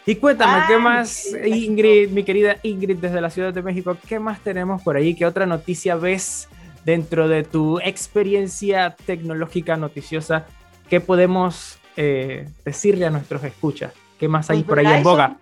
Y 0.05 0.15
cuéntame, 0.15 0.67
¿qué 0.67 0.73
Ay, 0.73 0.81
más, 0.81 1.27
qué. 1.31 1.47
Ingrid, 1.47 2.09
mi 2.09 2.25
querida 2.25 2.57
Ingrid, 2.63 2.97
desde 2.97 3.21
la 3.21 3.29
Ciudad 3.29 3.53
de 3.53 3.61
México, 3.61 3.95
qué 4.05 4.19
más 4.19 4.41
tenemos 4.41 4.81
por 4.81 4.97
ahí? 4.97 5.15
¿Qué 5.15 5.25
otra 5.25 5.45
noticia 5.45 5.95
ves 5.95 6.49
dentro 6.83 7.29
de 7.29 7.43
tu 7.43 7.79
experiencia 7.79 8.97
tecnológica 9.05 9.77
noticiosa? 9.77 10.45
¿Qué 10.89 10.99
podemos 10.99 11.79
eh, 11.95 12.49
decirle 12.65 13.05
a 13.05 13.11
nuestros 13.11 13.41
escuchas? 13.45 13.93
¿Qué 14.19 14.27
más 14.27 14.49
hay 14.49 14.63
Pues 14.63 14.67
por 14.67 14.79
ahí 14.79 14.97
en 14.97 15.03
boga? 15.03 15.37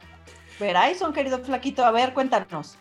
Verizon, 0.60 1.12
querido 1.12 1.40
flaquito, 1.40 1.84
a 1.84 1.92
ver, 1.92 2.14
cuéntanos. 2.14 2.78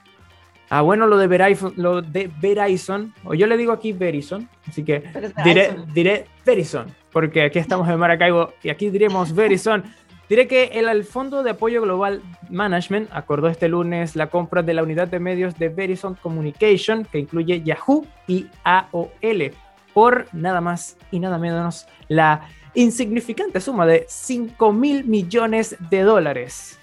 Ah, 0.68 0.82
bueno, 0.82 1.06
lo 1.06 1.16
de 1.16 1.26
Verizon, 1.26 1.72
lo 1.76 2.02
de 2.02 2.30
Verizon, 2.40 3.14
o 3.24 3.34
yo 3.34 3.46
le 3.46 3.56
digo 3.56 3.72
aquí 3.72 3.92
Verizon, 3.92 4.48
así 4.68 4.84
que 4.84 5.04
diré, 5.44 5.68
Verizon. 5.68 5.94
diré 5.94 6.26
Verizon, 6.44 6.86
porque 7.12 7.42
aquí 7.42 7.58
estamos 7.58 7.88
en 7.88 7.98
Maracaibo 7.98 8.52
y 8.62 8.68
aquí 8.68 8.90
diremos 8.90 9.32
Verizon. 9.34 9.84
Diré 10.28 10.48
que 10.48 10.64
el, 10.64 10.88
el 10.88 11.04
Fondo 11.04 11.44
de 11.44 11.50
Apoyo 11.50 11.80
Global 11.82 12.20
Management 12.50 13.08
acordó 13.12 13.46
este 13.46 13.68
lunes 13.68 14.16
la 14.16 14.26
compra 14.26 14.62
de 14.62 14.74
la 14.74 14.82
unidad 14.82 15.06
de 15.06 15.20
medios 15.20 15.56
de 15.56 15.68
Verizon 15.68 16.16
Communication, 16.16 17.04
que 17.04 17.20
incluye 17.20 17.62
Yahoo 17.62 18.04
y 18.26 18.48
AOL, 18.64 19.52
por 19.94 20.26
nada 20.32 20.60
más 20.60 20.96
y 21.12 21.20
nada 21.20 21.38
menos 21.38 21.86
la 22.08 22.48
insignificante 22.76 23.61
suma 23.61 23.87
de 23.87 24.06
5 24.09 24.73
mil 24.73 25.04
millones 25.04 25.76
de 25.90 26.02
dólares 26.02 26.78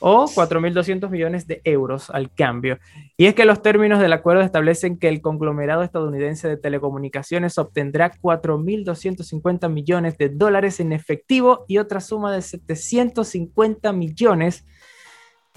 o 0.00 0.26
4.200 0.26 1.10
millones 1.10 1.46
de 1.46 1.60
euros 1.64 2.10
al 2.10 2.32
cambio. 2.32 2.78
Y 3.16 3.26
es 3.26 3.34
que 3.34 3.44
los 3.44 3.62
términos 3.62 3.98
del 3.98 4.12
acuerdo 4.12 4.42
establecen 4.42 4.98
que 4.98 5.08
el 5.08 5.20
conglomerado 5.20 5.82
estadounidense 5.82 6.48
de 6.48 6.56
telecomunicaciones 6.56 7.58
obtendrá 7.58 8.12
4.250 8.12 9.68
millones 9.68 10.16
de 10.16 10.28
dólares 10.28 10.78
en 10.78 10.92
efectivo 10.92 11.64
y 11.66 11.78
otra 11.78 12.00
suma 12.00 12.32
de 12.32 12.42
750 12.42 13.92
millones 13.92 14.64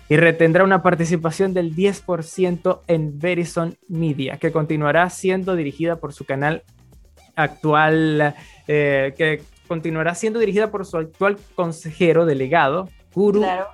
y 0.10 0.18
retendrá 0.18 0.64
una 0.64 0.82
participación 0.82 1.54
del 1.54 1.76
10% 1.76 2.82
en 2.88 3.20
Verizon 3.20 3.78
Media, 3.88 4.38
que 4.38 4.52
continuará 4.52 5.10
siendo 5.10 5.56
dirigida 5.56 5.98
por 5.98 6.12
su 6.12 6.26
canal 6.26 6.64
actual, 7.36 8.36
eh, 8.68 9.14
que 9.18 9.42
continuará 9.76 10.16
siendo 10.16 10.38
dirigida 10.38 10.70
por 10.70 10.86
su 10.86 10.98
actual 10.98 11.38
consejero 11.56 12.26
delegado, 12.26 12.90
Guru. 13.16 13.40
Claro. 13.40 13.68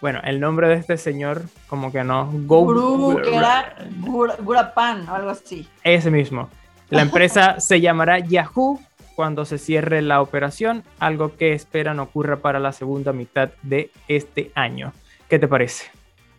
Bueno, 0.00 0.20
el 0.22 0.38
nombre 0.38 0.68
de 0.68 0.74
este 0.76 0.96
señor, 0.96 1.42
como 1.66 1.90
que 1.90 2.04
no, 2.04 2.30
Go- 2.46 2.62
Guru, 2.64 3.20
que 3.24 3.34
era 3.34 3.74
Gur- 3.98 4.36
Gurapan 4.40 5.08
o 5.08 5.14
algo 5.16 5.30
así. 5.30 5.66
ese 5.82 6.12
mismo. 6.12 6.48
La 6.90 7.02
empresa 7.08 7.58
se 7.58 7.80
llamará 7.80 8.20
Yahoo 8.20 8.78
cuando 9.16 9.44
se 9.44 9.58
cierre 9.58 10.00
la 10.00 10.22
operación, 10.22 10.84
algo 11.00 11.34
que 11.36 11.54
esperan 11.54 11.98
ocurra 11.98 12.36
para 12.36 12.60
la 12.60 12.70
segunda 12.70 13.12
mitad 13.12 13.50
de 13.62 13.90
este 14.06 14.52
año. 14.54 14.92
¿Qué 15.28 15.40
te 15.40 15.48
parece? 15.48 15.86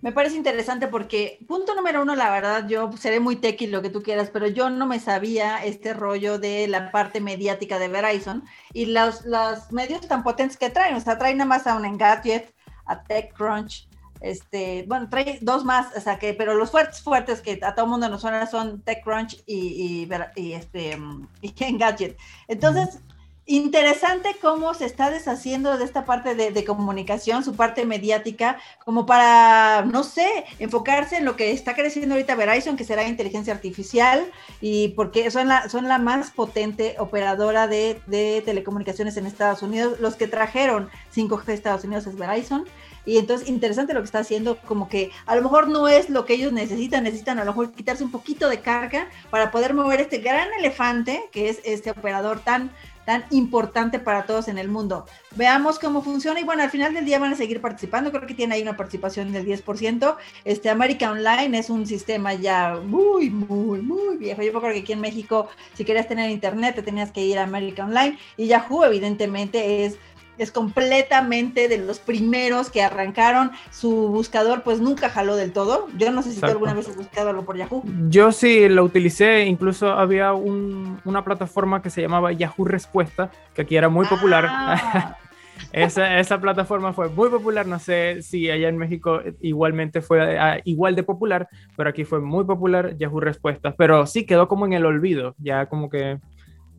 Me 0.04 0.12
parece 0.12 0.36
interesante 0.36 0.90
porque, 0.90 1.40
punto 1.48 1.76
número 1.76 2.02
uno, 2.02 2.14
la 2.14 2.30
verdad, 2.30 2.68
yo 2.68 2.92
seré 2.98 3.22
muy 3.22 3.38
tequi 3.38 3.68
lo 3.68 3.82
que 3.82 3.90
tú 3.90 4.04
quieras, 4.04 4.30
pero 4.34 4.48
yo 4.48 4.70
no 4.70 4.86
me 4.86 5.00
sabía 5.00 5.64
este 5.64 5.94
rollo 5.94 6.40
de 6.40 6.68
la 6.68 6.92
parte 6.92 7.22
mediática 7.22 7.80
de 7.80 7.88
Verizon 7.88 8.44
y 8.74 8.88
los, 8.88 9.24
los 9.24 9.72
medios 9.72 10.06
tan 10.06 10.22
potentes 10.22 10.58
que 10.58 10.70
traen. 10.70 10.96
O 10.96 11.00
sea, 11.00 11.18
traen 11.18 11.38
nada 11.38 11.48
más 11.48 11.68
a 11.68 11.78
un 11.78 11.86
Engadget, 11.86 12.54
a 12.86 13.02
TechCrunch, 13.02 13.88
este, 14.20 14.84
bueno, 14.90 15.08
trae 15.08 15.40
dos 15.42 15.64
más, 15.64 15.96
o 15.96 16.02
sea, 16.02 16.20
que, 16.20 16.34
pero 16.34 16.54
los 16.54 16.70
fuertes, 16.70 17.02
fuertes 17.02 17.40
que 17.40 17.62
a 17.64 17.74
todo 17.74 17.88
mundo 17.88 18.10
nos 18.10 18.20
suena 18.20 18.46
son 18.46 18.82
TechCrunch 18.82 19.42
y, 19.46 20.06
y, 20.06 20.10
y 20.36 20.52
este, 20.52 20.98
mm, 20.98 21.30
y 21.42 21.54
Engadget. 21.64 22.18
Entonces, 22.50 23.00
interesante 23.46 24.38
cómo 24.42 24.74
se 24.74 24.86
está 24.86 25.10
deshaciendo 25.10 25.78
de 25.78 25.84
esta 25.84 26.06
parte 26.06 26.36
de, 26.36 26.52
de 26.52 26.64
comunicación, 26.64 27.44
su 27.44 27.56
parte 27.56 27.86
mediática, 27.86 28.58
como 28.86 29.06
para, 29.06 29.84
no 29.84 30.04
sé, 30.04 30.46
enfocarse 30.60 31.18
en 31.18 31.26
lo 31.26 31.36
que 31.36 31.52
está 31.52 31.76
creciendo 31.76 32.16
ahorita 32.16 32.36
Verizon, 32.36 32.78
que 32.78 32.86
será 32.86 33.08
inteligencia 33.08 33.54
artificial, 33.54 34.26
y 34.62 34.90
porque 34.90 35.30
son 35.32 35.48
la, 35.50 35.68
son 35.70 35.88
la 35.88 36.00
más 36.00 36.32
potente 36.32 36.96
operadora 37.00 37.68
de, 37.68 38.02
de 38.08 38.42
telecomunicaciones 38.46 39.18
en 39.18 39.26
Estados 39.26 39.62
Unidos. 39.62 40.00
Los 40.00 40.16
que 40.16 40.28
trajeron 40.28 40.90
5G 41.14 41.50
a 41.50 41.54
Estados 41.54 41.84
Unidos 41.84 42.08
es 42.08 42.16
Verizon. 42.16 42.66
Y 43.06 43.18
entonces, 43.18 43.50
interesante 43.50 43.94
lo 43.94 44.00
que 44.00 44.06
está 44.06 44.20
haciendo, 44.20 44.58
como 44.60 44.88
que 44.88 45.12
a 45.26 45.36
lo 45.36 45.42
mejor 45.42 45.68
no 45.68 45.90
es 45.90 46.10
lo 46.10 46.26
que 46.26 46.36
ellos 46.36 46.54
necesitan, 46.54 47.04
necesitan 47.04 47.38
a 47.38 47.44
lo 47.44 47.52
mejor 47.52 47.74
quitarse 47.74 48.04
un 48.04 48.12
poquito 48.12 48.48
de 48.48 48.62
carga 48.62 49.10
para 49.30 49.52
poder 49.52 49.74
mover 49.74 50.00
este 50.00 50.20
gran 50.20 50.48
elefante, 50.58 51.22
que 51.32 51.50
es 51.50 51.60
este 51.66 51.92
operador 51.92 52.40
tan 52.40 52.72
tan 53.06 53.26
importante 53.32 54.00
para 54.00 54.26
todos 54.26 54.48
en 54.48 54.58
el 54.58 54.70
mundo. 54.70 55.06
Veamos 55.36 55.80
cómo 55.80 56.02
funciona 56.02 56.40
y 56.40 56.44
bueno, 56.44 56.64
al 56.64 56.70
final 56.70 56.94
del 56.94 57.06
día 57.06 57.20
van 57.20 57.34
a 57.34 57.36
seguir 57.36 57.62
participando, 57.62 58.12
creo 58.12 58.28
que 58.28 58.34
tiene 58.34 58.56
ahí 58.56 58.62
una 58.62 58.78
participación 58.78 59.32
del 59.32 59.46
10%. 59.46 60.16
Este 60.46 60.70
América 60.70 61.12
Online 61.12 61.58
es 61.58 61.70
un 61.70 61.86
sistema 61.86 62.34
ya 62.34 62.80
muy, 62.84 63.30
muy, 63.30 63.82
muy 63.82 64.18
viejo. 64.18 64.42
Yo 64.42 64.50
acuerdo 64.58 64.76
que 64.76 64.82
aquí 64.82 64.94
en 64.94 65.02
México, 65.02 65.50
si 65.74 65.86
querías 65.86 66.08
tener 66.08 66.30
internet, 66.30 66.76
te 66.76 66.84
tenías 66.84 67.12
que 67.12 67.22
ir 67.22 67.38
a 67.38 67.44
América 67.44 67.86
Online 67.86 68.18
y 68.38 68.48
Yahoo 68.48 68.86
evidentemente 68.86 69.86
es 69.86 69.98
es 70.38 70.52
completamente 70.52 71.68
de 71.68 71.78
los 71.78 72.00
primeros 72.00 72.70
que 72.70 72.82
arrancaron 72.82 73.52
su 73.72 74.08
buscador, 74.10 74.64
pues 74.64 74.80
nunca 74.80 75.10
jaló 75.10 75.36
del 75.36 75.52
todo. 75.54 75.88
Yo 75.98 76.12
no 76.12 76.22
sé 76.22 76.32
si 76.34 76.40
tú 76.40 76.48
alguna 76.48 76.74
vez 76.74 76.88
has 76.90 76.96
buscado 76.96 77.30
algo 77.30 77.46
por 77.46 77.58
Yahoo. 77.58 77.84
Yo 78.10 78.32
sí 78.32 78.68
lo 78.70 78.84
utilicé, 78.84 79.46
incluso 79.46 79.90
había 79.92 80.34
un- 80.34 81.00
una 81.06 81.24
plataforma 81.24 81.82
que 81.82 81.90
se 81.90 82.02
llamaba 82.02 82.32
Yahoo 82.32 82.66
Respuesta, 82.66 83.32
que 83.54 83.62
aquí 83.64 83.76
era 83.76 83.90
muy 83.90 84.06
popular. 84.08 84.46
Ah, 84.50 85.18
Esa, 85.72 86.20
esa 86.20 86.40
plataforma 86.42 86.94
fue 86.94 87.10
muy 87.10 87.30
popular, 87.30 87.66
no 87.66 87.80
sé 87.80 88.22
si 88.22 88.50
allá 88.50 88.70
en 88.70 88.78
México 88.78 89.22
igualmente 89.42 90.02
fue 90.02 90.38
ah, 90.38 90.60
igual 90.66 90.96
de 90.96 91.02
popular, 91.04 91.48
pero 91.76 91.90
aquí 91.90 92.04
fue 92.04 92.20
muy 92.20 92.44
popular 92.44 92.96
Yahoo 92.98 93.20
Respuestas, 93.20 93.74
pero 93.78 94.06
sí 94.06 94.26
quedó 94.26 94.48
como 94.48 94.66
en 94.68 94.74
el 94.74 94.86
olvido, 94.86 95.36
ya 95.40 95.68
como 95.68 95.90
que... 95.90 96.20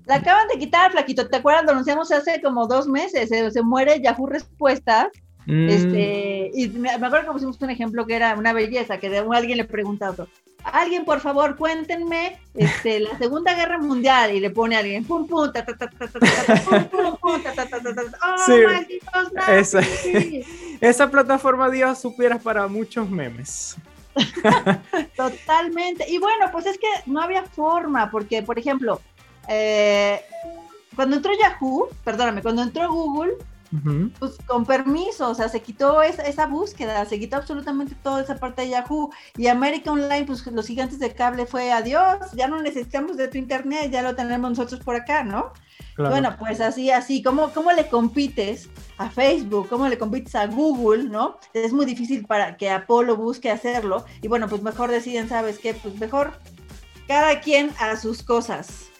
La 0.06 0.16
acaban 0.16 0.48
de 0.48 0.58
quitar, 0.58 0.92
Flaquito. 0.92 1.28
¿Te 1.28 1.36
acuerdas? 1.36 1.64
Lo 1.64 1.72
anunciamos 1.72 2.12
hace 2.12 2.40
como 2.42 2.66
dos 2.66 2.86
meses. 2.86 3.28
Se, 3.28 3.50
se 3.50 3.62
muere 3.62 4.00
Yahoo 4.02 4.26
Respuestas. 4.26 5.08
mm, 5.46 5.68
Este, 5.68 6.50
y 6.54 6.68
me, 6.68 6.90
acuerdo 6.90 7.26
que 7.26 7.32
pusimos 7.32 7.60
un 7.60 7.70
ejemplo 7.70 8.06
que 8.06 8.14
era 8.16 8.34
una 8.34 8.52
belleza, 8.52 8.98
que 8.98 9.08
de, 9.08 9.18
alguien 9.32 9.56
le 9.58 9.64
pregunta 9.64 10.06
a 10.08 10.10
otro. 10.10 10.28
Alguien, 10.62 11.04
por 11.04 11.20
favor, 11.20 11.56
cuéntenme 11.56 12.38
este, 12.54 13.00
la 13.00 13.16
Segunda 13.18 13.54
Guerra 13.54 13.78
Mundial. 13.78 14.32
Y 14.34 14.40
le 14.40 14.50
pone 14.50 14.76
a 14.76 14.80
alguien, 14.80 15.04
pum, 15.04 15.26
pum, 15.26 15.50
ta, 15.52 15.64
ta, 15.64 15.76
ta, 15.76 15.88
ta, 15.88 16.06
ta, 16.08 16.20
ta, 16.20 16.44
ta, 16.46 16.60
pum, 16.62 16.84
pum, 16.84 17.16
pum, 17.20 17.42
ta, 17.42 17.52
ta, 17.52 17.66
ta, 17.66 17.80
ta, 17.82 17.94
ta, 17.94 18.02
¡Oh, 18.02 18.38
Sí, 18.46 18.52
malditos 18.64 19.32
esa- 19.48 19.80
nazis! 19.80 20.46
Esa 20.80 21.10
plataforma 21.10 21.70
dio 21.70 21.94
supieras 21.94 22.42
para 22.42 22.66
muchos 22.66 23.08
memes. 23.10 23.76
Totalmente. 25.16 26.04
Y 26.08 26.18
bueno, 26.18 26.46
pues 26.52 26.66
es 26.66 26.78
que 26.78 26.86
no 27.06 27.20
había 27.20 27.42
forma, 27.44 28.10
porque, 28.10 28.42
por 28.42 28.58
ejemplo, 28.58 29.00
eh, 29.48 30.20
cuando 30.94 31.16
entró 31.16 31.32
Yahoo, 31.38 31.88
perdóname, 32.04 32.42
cuando 32.42 32.62
entró 32.62 32.90
Google, 32.90 33.34
pues 34.20 34.36
con 34.46 34.64
permiso, 34.64 35.30
o 35.30 35.34
sea, 35.34 35.48
se 35.48 35.60
quitó 35.60 36.00
esa, 36.02 36.22
esa 36.22 36.46
búsqueda, 36.46 37.04
se 37.06 37.18
quitó 37.18 37.36
absolutamente 37.36 37.96
toda 38.02 38.22
esa 38.22 38.36
parte 38.36 38.62
de 38.62 38.68
Yahoo. 38.68 39.10
Y 39.36 39.48
América 39.48 39.90
Online, 39.90 40.24
pues 40.24 40.46
los 40.46 40.66
gigantes 40.66 41.00
de 41.00 41.12
cable 41.12 41.46
fue 41.46 41.72
adiós, 41.72 42.18
ya 42.34 42.46
no 42.46 42.62
necesitamos 42.62 43.16
de 43.16 43.28
tu 43.28 43.38
internet, 43.38 43.90
ya 43.90 44.02
lo 44.02 44.14
tenemos 44.14 44.50
nosotros 44.50 44.80
por 44.80 44.94
acá, 44.94 45.24
¿no? 45.24 45.52
Claro. 45.94 46.10
Bueno, 46.10 46.36
pues 46.38 46.60
así, 46.60 46.90
así, 46.90 47.22
¿cómo, 47.22 47.50
¿cómo 47.50 47.72
le 47.72 47.88
compites 47.88 48.68
a 48.98 49.10
Facebook? 49.10 49.68
¿Cómo 49.68 49.88
le 49.88 49.98
compites 49.98 50.34
a 50.34 50.46
Google? 50.46 51.04
¿No? 51.04 51.38
Es 51.52 51.72
muy 51.72 51.86
difícil 51.86 52.26
para 52.26 52.56
que 52.56 52.70
Apolo 52.70 53.16
busque 53.16 53.50
hacerlo. 53.50 54.04
Y 54.22 54.28
bueno, 54.28 54.48
pues 54.48 54.62
mejor 54.62 54.90
deciden, 54.90 55.28
¿sabes 55.28 55.58
qué? 55.58 55.74
Pues 55.74 55.98
mejor 55.98 56.34
cada 57.08 57.40
quien 57.40 57.70
a 57.80 57.96
sus 57.96 58.22
cosas. 58.22 58.93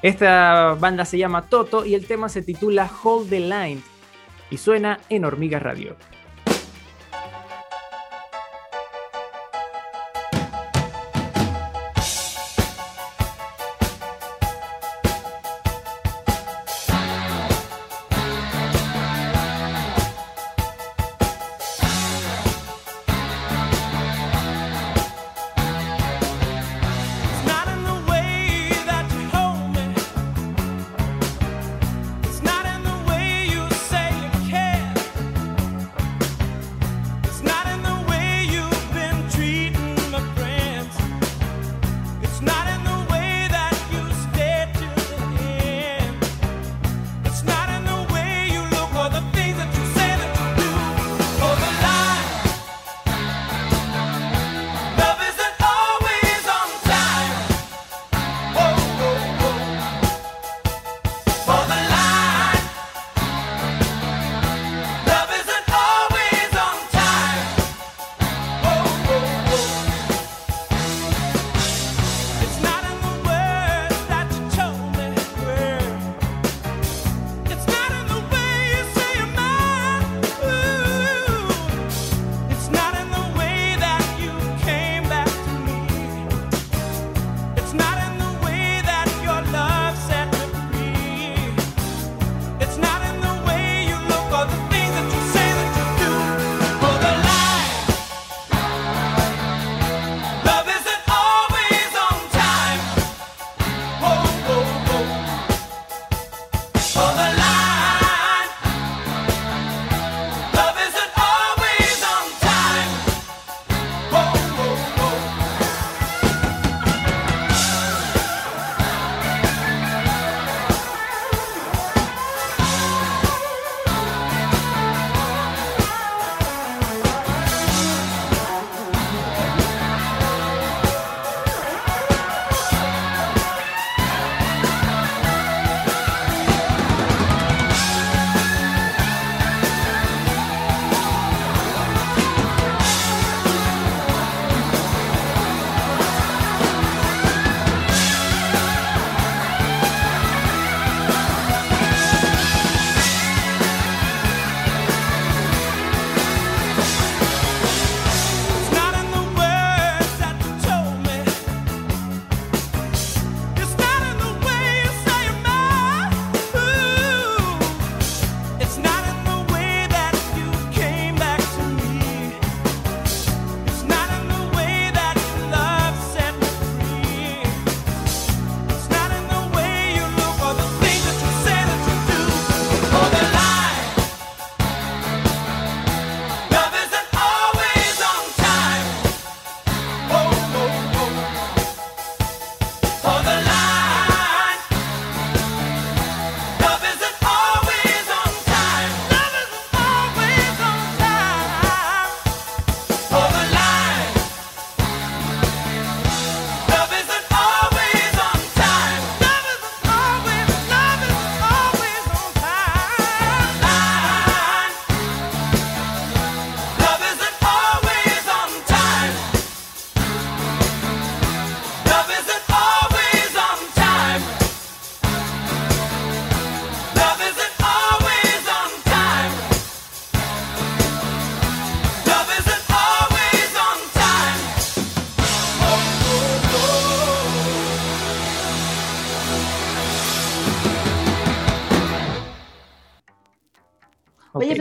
Esta 0.00 0.76
banda 0.78 1.04
se 1.04 1.18
llama 1.18 1.48
Toto 1.48 1.84
y 1.84 1.96
el 1.96 2.06
tema 2.06 2.28
se 2.28 2.42
titula 2.42 2.88
Hold 3.02 3.30
the 3.30 3.40
Line 3.40 3.80
y 4.48 4.58
suena 4.58 5.00
en 5.08 5.24
Hormiga 5.24 5.58
Radio. 5.58 5.96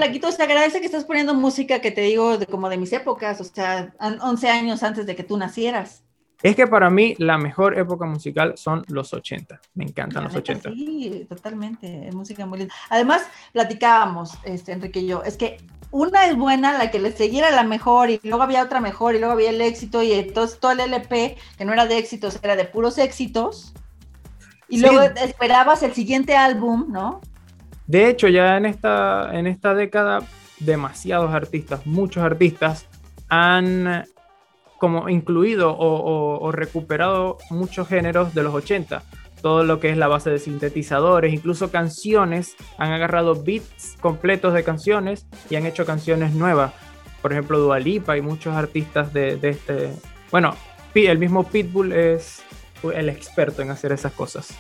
Flaquito, 0.09 0.31
se 0.31 0.43
agradece 0.43 0.79
que 0.79 0.85
estás 0.85 1.05
poniendo 1.05 1.33
música 1.33 1.79
que 1.79 1.91
te 1.91 2.01
digo 2.01 2.37
de, 2.37 2.45
como 2.45 2.69
de 2.69 2.77
mis 2.77 2.91
épocas, 2.93 3.39
o 3.41 3.43
sea, 3.43 3.93
an- 3.99 4.19
11 4.21 4.49
años 4.49 4.83
antes 4.83 5.05
de 5.05 5.15
que 5.15 5.23
tú 5.23 5.37
nacieras. 5.37 6.03
Es 6.41 6.55
que 6.55 6.67
para 6.67 6.89
mí 6.89 7.15
la 7.17 7.37
mejor 7.37 7.77
época 7.77 8.05
musical 8.05 8.53
son 8.57 8.85
los 8.87 9.13
80. 9.13 9.59
Me 9.73 9.83
encantan 9.85 10.23
La 10.23 10.29
los 10.29 10.35
neta, 10.35 10.53
80. 10.53 10.71
Sí, 10.73 11.25
totalmente, 11.27 12.07
es 12.07 12.15
música 12.15 12.45
muy 12.45 12.59
linda. 12.59 12.73
Además, 12.89 13.23
platicábamos, 13.51 14.37
este, 14.45 14.71
Enrique 14.71 15.01
y 15.01 15.07
yo, 15.07 15.21
es 15.23 15.35
que 15.35 15.57
una 15.91 16.27
es 16.27 16.37
buena, 16.37 16.77
la 16.77 16.91
que 16.91 16.99
le 16.99 17.11
siguiera 17.11 17.51
la 17.51 17.63
mejor, 17.63 18.09
y 18.09 18.19
luego 18.23 18.41
había 18.43 18.63
otra 18.63 18.79
mejor, 18.79 19.15
y 19.15 19.19
luego 19.19 19.33
había 19.33 19.49
el 19.49 19.59
éxito, 19.59 20.01
y 20.01 20.13
entonces 20.13 20.59
todo 20.59 20.71
el 20.71 20.79
LP, 20.79 21.35
que 21.57 21.65
no 21.65 21.73
era 21.73 21.87
de 21.87 21.97
éxitos, 21.97 22.39
era 22.41 22.55
de 22.55 22.63
puros 22.65 22.97
éxitos, 22.99 23.73
y 24.69 24.77
Sí. 24.77 24.81
luego 24.85 25.01
esperabas 25.01 25.81
el 25.83 25.93
siguiente 25.93 26.35
álbum, 26.37 26.85
¿no? 26.89 27.21
De 27.89 28.08
hecho, 28.08 28.28
ya 28.28 28.56
en 28.56 28.67
esta, 28.67 29.32
en 29.34 29.47
esta 29.47 29.73
década, 29.73 30.19
demasiados 30.60 31.34
artistas, 31.34 31.88
muchos 31.88 32.21
artistas 32.21 32.88
han 33.30 34.06
como 34.78 35.10
incluido 35.10 35.75
o, 35.75 36.52
recuperado 36.52 37.39
muchos 37.49 37.88
géneros 37.88 38.36
de 38.36 38.43
los 38.43 38.54
80. 38.54 39.02
Todo 39.41 39.63
lo 39.63 39.80
que 39.80 39.89
es 39.89 39.97
la 39.97 40.08
base 40.08 40.30
de 40.30 40.38
sintetizadores, 40.38 41.34
incluso 41.34 41.71
canciones, 41.71 42.56
han 42.78 42.91
agarrado 42.91 43.43
beats 43.43 43.97
completos 43.99 44.54
de 44.54 44.63
canciones 44.63 45.25
y 45.49 45.56
han 45.56 45.65
hecho 45.65 45.84
canciones 45.84 46.36
nuevas. 46.36 46.73
Por 47.23 47.32
ejemplo, 47.32 47.58
Dua 47.58 47.80
Lipa 47.80 48.15
y 48.15 48.21
muchos 48.21 48.54
artistas 48.56 49.13
de, 49.13 49.38
de 49.38 49.49
este... 49.49 49.93
Bueno, 50.30 50.56
el 50.93 51.17
mismo 51.17 51.43
Pitbull 51.43 51.91
es 51.91 52.43
el 52.93 53.10
experto 53.10 53.63
en 53.63 53.71
hacer 53.71 53.93
esas 53.93 54.13
cosas. 54.13 54.56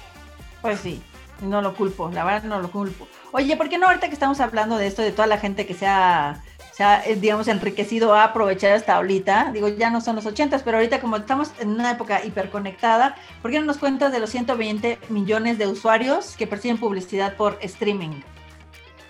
Pues 0.63 0.79
sí, 0.79 0.99
no 1.41 1.61
lo 1.61 1.73
culpo, 1.75 2.09
la 2.13 2.23
verdad 2.23 2.43
no 2.43 2.59
lo 2.59 2.71
culpo. 2.71 3.07
Oye, 3.31 3.55
¿por 3.57 3.69
qué 3.69 3.77
no 3.77 3.87
ahorita 3.87 4.07
que 4.07 4.13
estamos 4.13 4.39
hablando 4.39 4.77
de 4.77 4.87
esto, 4.87 5.01
de 5.01 5.11
toda 5.11 5.27
la 5.27 5.37
gente 5.37 5.65
que 5.65 5.73
se 5.73 5.85
ha, 5.87 6.41
eh, 6.79 7.17
digamos, 7.19 7.47
enriquecido 7.47 8.13
a 8.13 8.25
aprovechar 8.25 8.75
esta 8.75 8.95
ahorita? 8.95 9.51
Digo, 9.53 9.67
ya 9.67 9.89
no 9.89 10.01
son 10.01 10.15
los 10.15 10.25
ochentas, 10.25 10.63
pero 10.63 10.77
ahorita 10.77 10.99
como 10.99 11.17
estamos 11.17 11.51
en 11.59 11.69
una 11.69 11.91
época 11.91 12.23
hiperconectada, 12.23 13.15
¿por 13.41 13.51
qué 13.51 13.59
no 13.59 13.65
nos 13.65 13.77
cuentas 13.77 14.11
de 14.11 14.19
los 14.19 14.29
120 14.29 14.99
millones 15.09 15.57
de 15.57 15.67
usuarios 15.67 16.35
que 16.37 16.47
perciben 16.47 16.77
publicidad 16.77 17.35
por 17.35 17.57
streaming? 17.61 18.21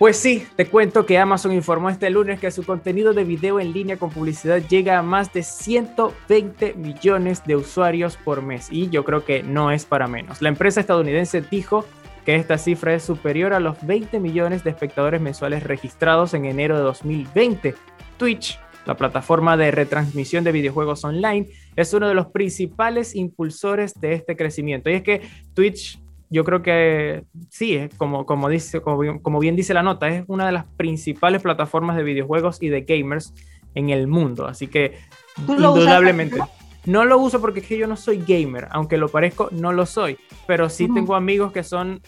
Pues 0.00 0.16
sí, 0.16 0.46
te 0.56 0.66
cuento 0.66 1.04
que 1.04 1.18
Amazon 1.18 1.52
informó 1.52 1.90
este 1.90 2.08
lunes 2.08 2.40
que 2.40 2.50
su 2.50 2.64
contenido 2.64 3.12
de 3.12 3.22
video 3.22 3.60
en 3.60 3.74
línea 3.74 3.98
con 3.98 4.08
publicidad 4.08 4.62
llega 4.66 4.98
a 4.98 5.02
más 5.02 5.30
de 5.34 5.42
120 5.42 6.72
millones 6.72 7.44
de 7.44 7.56
usuarios 7.56 8.16
por 8.16 8.40
mes 8.40 8.68
y 8.70 8.88
yo 8.88 9.04
creo 9.04 9.26
que 9.26 9.42
no 9.42 9.70
es 9.70 9.84
para 9.84 10.08
menos. 10.08 10.40
La 10.40 10.48
empresa 10.48 10.80
estadounidense 10.80 11.42
dijo 11.42 11.84
que 12.24 12.36
esta 12.36 12.58
cifra 12.58 12.94
es 12.94 13.02
superior 13.02 13.52
a 13.52 13.60
los 13.60 13.76
20 13.86 14.20
millones 14.20 14.62
de 14.64 14.70
espectadores 14.70 15.20
mensuales 15.20 15.62
registrados 15.62 16.34
en 16.34 16.44
enero 16.44 16.76
de 16.76 16.82
2020. 16.82 17.74
Twitch, 18.16 18.58
la 18.86 18.96
plataforma 18.96 19.56
de 19.56 19.70
retransmisión 19.70 20.44
de 20.44 20.52
videojuegos 20.52 21.04
online, 21.04 21.46
es 21.76 21.92
uno 21.94 22.08
de 22.08 22.14
los 22.14 22.26
principales 22.28 23.14
impulsores 23.14 23.94
de 24.00 24.14
este 24.14 24.36
crecimiento. 24.36 24.90
Y 24.90 24.94
es 24.94 25.02
que 25.02 25.22
Twitch 25.54 25.98
yo 26.32 26.44
creo 26.44 26.62
que 26.62 27.24
sí, 27.48 27.74
es 27.74 27.92
como, 27.96 28.24
como, 28.24 28.48
dice, 28.48 28.80
como, 28.80 28.98
bien- 28.98 29.18
como 29.18 29.40
bien 29.40 29.56
dice 29.56 29.74
la 29.74 29.82
nota, 29.82 30.08
es 30.08 30.24
una 30.28 30.46
de 30.46 30.52
las 30.52 30.64
principales 30.76 31.42
plataformas 31.42 31.96
de 31.96 32.04
videojuegos 32.04 32.62
y 32.62 32.68
de 32.68 32.82
gamers 32.82 33.34
en 33.74 33.90
el 33.90 34.06
mundo. 34.06 34.46
Así 34.46 34.68
que, 34.68 34.98
¿Tú 35.46 35.54
lo 35.54 35.72
usas, 35.72 35.82
indudablemente. 35.84 36.36
No 36.86 37.04
lo 37.04 37.18
uso 37.18 37.40
porque 37.40 37.60
es 37.60 37.66
que 37.66 37.76
yo 37.78 37.86
no 37.86 37.96
soy 37.96 38.24
gamer, 38.26 38.68
aunque 38.70 38.96
lo 38.96 39.08
parezco, 39.08 39.48
no 39.52 39.72
lo 39.72 39.84
soy. 39.86 40.16
Pero 40.46 40.68
sí 40.68 40.86
tengo 40.94 41.14
amigos 41.14 41.52
que 41.52 41.62
son 41.62 42.00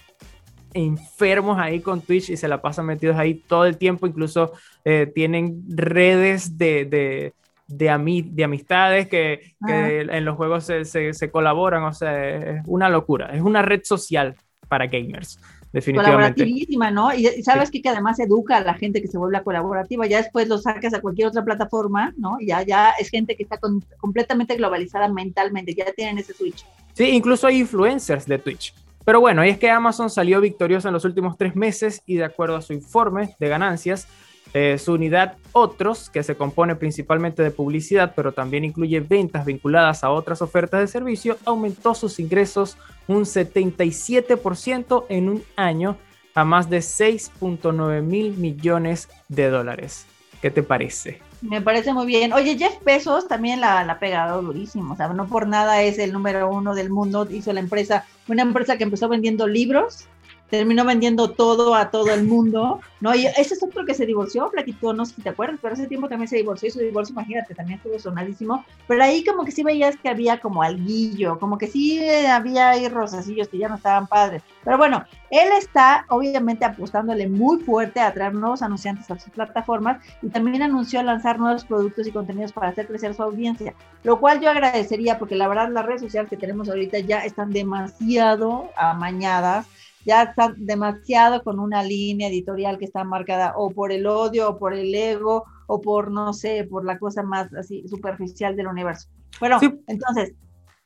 enfermos 0.75 1.59
ahí 1.59 1.81
con 1.81 2.01
Twitch 2.01 2.31
y 2.31 2.37
se 2.37 2.49
la 2.49 2.63
pasan 2.63 2.87
metidos 2.87 3.17
ahí 3.17 3.35
todo 3.35 3.67
el 3.67 3.77
tiempo. 3.77 4.07
Incluso 4.07 4.53
eh, 4.85 5.11
tienen 5.15 5.63
redes 5.69 6.57
de, 6.57 6.87
de, 6.87 7.35
de, 7.67 7.91
ami- 7.91 8.31
de 8.31 8.45
amistades 8.45 9.09
que, 9.09 9.55
que 9.67 10.01
en 10.01 10.25
los 10.25 10.37
juegos 10.37 10.65
se, 10.65 10.85
se- 10.87 11.13
se 11.13 11.31
colaboran. 11.31 11.83
O 11.85 11.93
sea, 11.93 12.29
es 12.59 12.63
una 12.67 12.89
locura. 12.89 13.27
Es 13.35 13.43
una 13.43 13.61
red 13.63 13.83
social 13.85 14.35
para 14.69 14.87
gamers, 14.87 15.39
definitivamente. 15.73 16.43
Colaborativísima, 16.43 16.91
¿no? 16.91 17.15
Y, 17.15 17.27
y 17.27 17.43
sabes 17.43 17.71
que, 17.71 17.81
que 17.81 17.89
además 17.89 18.19
educa 18.21 18.59
a 18.59 18.61
la 18.61 18.75
gente 18.75 19.01
que 19.01 19.09
se 19.09 19.19
vuelve 19.19 19.43
colaborativa, 19.43 20.07
ya 20.07 20.19
después 20.19 20.49
lo 20.49 20.59
sacas 20.59 20.95
a 20.95 21.01
cualquier 21.01 21.29
otra 21.29 21.45
plataforma, 21.45 22.13
¿no? 22.17 22.39
Ya, 22.41 22.63
ya 22.63 22.91
es 22.99 23.09
gente 23.09 23.37
que 23.37 23.43
está 23.43 23.59
con- 23.59 23.85
completamente 23.99 24.55
globalizada 24.57 25.09
mentalmente, 25.09 25.75
ya 25.75 25.87
tienen 25.93 26.19
ese 26.19 26.35
switch. 26.35 26.65
Sí, 26.93 27.05
incluso 27.09 27.47
hay 27.47 27.59
influencers 27.61 28.27
de 28.27 28.39
Twitch. 28.39 28.75
Pero 29.05 29.21
bueno, 29.21 29.45
y 29.45 29.49
es 29.49 29.59
que 29.59 29.69
Amazon 29.69 30.11
salió 30.11 30.41
victoriosa 30.41 30.89
en 30.89 30.95
los 30.95 31.05
últimos 31.05 31.37
tres 31.37 31.57
meses 31.57 32.03
y 32.07 32.17
de 32.17 32.25
acuerdo 32.25 32.55
a 32.55 32.63
su 32.63 32.73
informe 32.73 33.35
de 33.41 33.49
ganancias, 33.49 34.07
eh, 34.55 34.77
su 34.79 34.93
unidad 34.93 35.37
Otros, 35.53 36.11
que 36.11 36.23
se 36.23 36.35
compone 36.35 36.77
principalmente 36.77 37.43
de 37.43 37.51
publicidad, 37.51 38.13
pero 38.15 38.33
también 38.33 38.65
incluye 38.65 39.01
ventas 39.01 39.45
vinculadas 39.45 40.05
a 40.05 40.11
otras 40.11 40.43
ofertas 40.43 40.81
de 40.81 40.87
servicio, 40.87 41.39
aumentó 41.45 41.95
sus 41.95 42.19
ingresos 42.21 42.77
un 43.07 43.25
77% 43.25 45.07
en 45.09 45.29
un 45.29 45.43
año 45.57 45.97
a 46.35 46.45
más 46.45 46.71
de 46.71 46.79
6.9 46.79 48.03
mil 48.03 48.37
millones 48.37 49.09
de 49.29 49.51
dólares. 49.51 50.07
¿Qué 50.41 50.51
te 50.51 50.63
parece? 50.63 51.21
Me 51.41 51.61
parece 51.61 51.93
muy 51.93 52.07
bien. 52.07 52.33
Oye, 52.33 52.57
Jeff 52.57 52.83
Bezos 52.85 53.29
también 53.29 53.61
la, 53.61 53.85
la 53.85 53.95
ha 53.95 53.99
pegado 53.99 54.43
durísimo, 54.43 54.95
o 54.95 54.97
sea, 54.97 55.09
no 55.09 55.27
por 55.27 55.47
nada 55.47 55.83
es 55.83 55.99
el 55.99 56.13
número 56.13 56.49
uno 56.49 56.75
del 56.75 56.91
mundo, 56.91 57.27
hizo 57.31 57.53
la 57.53 57.61
empresa, 57.61 58.05
una 58.29 58.43
empresa 58.43 58.77
que 58.77 58.85
empezó 58.85 59.09
vendiendo 59.09 59.47
libros, 59.47 60.07
terminó 60.53 60.85
vendiendo 60.85 61.31
todo 61.31 61.75
a 61.75 61.91
todo 61.91 62.13
el 62.13 62.25
mundo, 62.25 62.81
¿no? 63.01 63.15
Y 63.15 63.25
ese 63.25 63.55
es 63.55 63.63
otro 63.63 63.87
que 63.87 63.95
se 63.95 64.05
divorció, 64.05 64.51
Flaquito, 64.51 64.93
no 64.93 65.07
sé 65.07 65.15
si 65.15 65.23
te 65.23 65.31
acuerdas, 65.31 65.59
pero 65.63 65.73
hace 65.73 65.87
tiempo 65.87 66.11
también 66.11 66.29
se 66.29 66.37
divorció, 66.37 66.69
y 66.69 66.73
su 66.73 66.81
divorcio, 66.81 67.15
imagínate, 67.15 67.55
también 67.55 67.79
estuvo 67.79 67.99
sonadísimo, 67.99 68.63
pero 68.87 69.03
ahí 69.03 69.25
como 69.25 69.47
que 69.47 69.51
sí 69.51 69.63
veías 69.63 69.97
que 69.97 70.11
había 70.11 70.41
como 70.41 70.63
alguillo, 70.63 71.39
como 71.39 71.57
que 71.57 71.69
sí 71.69 72.01
eh, 72.01 72.29
había 72.29 72.69
ahí 72.69 72.87
rosacillos 72.87 73.49
que 73.49 73.57
ya 73.57 73.71
no 73.71 73.77
estaban 73.77 74.07
padres, 74.07 74.43
pero 74.63 74.77
bueno, 74.77 75.07
él 75.31 75.49
está 75.59 76.05
obviamente 76.11 76.67
apostándole 76.67 77.27
muy 77.27 77.59
fuerte 77.61 78.01
a 78.01 78.13
traer 78.13 78.35
nuevos 78.35 78.61
anunciantes 78.61 79.11
a 79.11 79.19
sus 79.19 79.33
plataformas 79.33 80.05
y 80.21 80.29
también 80.29 80.61
anunció 80.61 81.03
lanzar 81.03 81.39
nuevos 81.39 81.65
productos 81.65 82.07
y 82.07 82.13
contenidos 82.13 82.53
para 82.53 82.69
hacer 82.69 82.87
crecer 82.89 83.15
su 83.15 83.23
audiencia, 83.23 83.73
lo 84.03 84.21
cual 84.21 84.43
yo 84.43 84.51
agradecería 84.51 85.19
porque 85.19 85.35
la 85.35 85.49
verdad 85.49 85.71
las 85.71 85.87
redes 85.87 86.03
sociales 86.03 86.29
que 86.29 86.37
tenemos 86.37 86.69
ahorita 86.69 86.99
ya 86.99 87.21
están 87.21 87.53
demasiado 87.53 88.69
amañadas, 88.77 89.67
ya 90.05 90.23
están 90.25 90.55
demasiado 90.67 91.43
con 91.43 91.59
una 91.59 91.83
línea 91.83 92.29
editorial 92.29 92.79
que 92.79 92.85
está 92.85 93.05
marcada 93.05 93.55
o 93.57 93.71
por 93.71 93.93
el 93.93 94.07
odio 94.07 94.51
o 94.51 94.59
por 94.59 94.75
el 94.75 94.95
ego 94.95 95.45
o 95.67 95.81
por, 95.81 96.11
no 96.11 96.33
sé, 96.33 96.65
por 96.69 96.85
la 96.85 96.99
cosa 96.99 97.23
más 97.23 97.53
así 97.55 97.87
superficial 97.89 98.57
del 98.57 98.67
universo. 98.67 99.09
Bueno, 99.41 99.59
Sí. 99.61 99.73
entonces, 99.87 100.35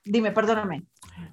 dime, 0.05 0.31
perdóname. 0.33 0.85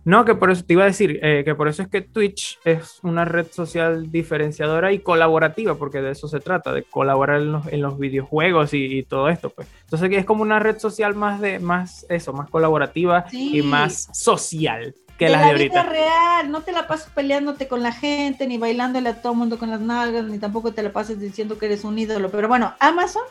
No, 0.06 0.24
que 0.24 0.34
por 0.36 0.50
eso 0.50 0.64
te 0.64 0.74
iba 0.74 0.84
a 0.84 0.88
decir, 0.88 1.20
eh, 1.22 1.44
que 1.44 1.56
por 1.56 1.68
eso 1.68 1.82
es 1.84 1.90
que 1.90 2.02
Twitch 2.02 2.58
es 2.64 3.00
una 3.04 3.26
red 3.26 3.48
social 3.52 4.10
diferenciadora 4.12 4.94
y 4.94 5.00
colaborativa, 5.00 5.76
porque 5.76 6.02
de 6.02 6.12
eso 6.12 6.28
se 6.30 6.40
trata, 6.40 6.72
de 6.74 6.84
colaborar 6.84 7.42
en 7.42 7.52
los, 7.52 7.68
en 7.68 7.82
los 7.82 8.00
videojuegos 8.00 8.74
y, 8.74 9.00
y 9.00 9.04
todo 9.04 9.28
esto, 9.30 9.50
pues. 9.50 9.68
Entonces 9.84 10.10
es 10.14 10.26
como 10.26 10.42
una 10.42 10.60
red 10.60 10.78
social 10.80 11.16
más 11.16 11.42
de, 11.42 11.60
más 11.60 12.06
eso, 12.10 12.32
más 12.34 12.50
colaborativa 12.50 13.30
Sí. 13.30 13.58
y 13.60 13.62
más 13.62 14.10
social 14.14 14.96
que 15.18 15.26
de 15.26 15.32
las 15.32 15.42
la 15.42 15.48
de 15.48 15.54
vida 15.54 15.82
ahorita. 15.82 15.84
real, 15.84 16.52
no 16.52 16.62
te 16.62 16.72
la 16.72 16.88
pases 16.88 17.10
peleándote 17.14 17.68
con 17.68 17.84
la 17.84 17.92
gente, 17.92 18.48
ni 18.48 18.58
bailándole 18.58 19.10
a 19.10 19.22
todo 19.22 19.34
mundo 19.36 19.58
con 19.60 19.70
las 19.70 19.82
nalgas, 19.82 20.26
ni 20.26 20.40
tampoco 20.40 20.74
te 20.74 20.84
la 20.84 20.92
pases 20.92 21.20
diciendo 21.20 21.58
que 21.58 21.68
eres 21.68 21.84
un 21.84 21.98
ídolo. 21.98 22.32
Pero 22.32 22.48
bueno, 22.48 22.74
Amazon, 22.80 23.24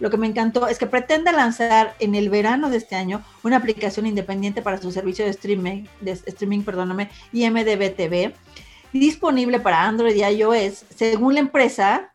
lo 0.00 0.10
que 0.10 0.16
me 0.16 0.26
encantó 0.26 0.68
es 0.68 0.78
que 0.78 0.86
pretende 0.86 1.32
lanzar 1.32 1.94
en 1.98 2.14
el 2.14 2.30
verano 2.30 2.70
de 2.70 2.78
este 2.78 2.96
año 2.96 3.22
una 3.42 3.56
aplicación 3.56 4.06
independiente 4.06 4.62
para 4.62 4.80
su 4.80 4.90
servicio 4.92 5.24
de 5.24 5.32
streaming, 5.32 5.84
de 6.00 6.12
streaming, 6.12 6.62
perdóname, 6.62 7.10
IMDB 7.32 7.94
TV, 7.94 8.34
disponible 8.92 9.60
para 9.60 9.84
Android 9.84 10.14
y 10.14 10.22
iOS. 10.22 10.84
Según 10.94 11.34
la 11.34 11.40
empresa, 11.40 12.12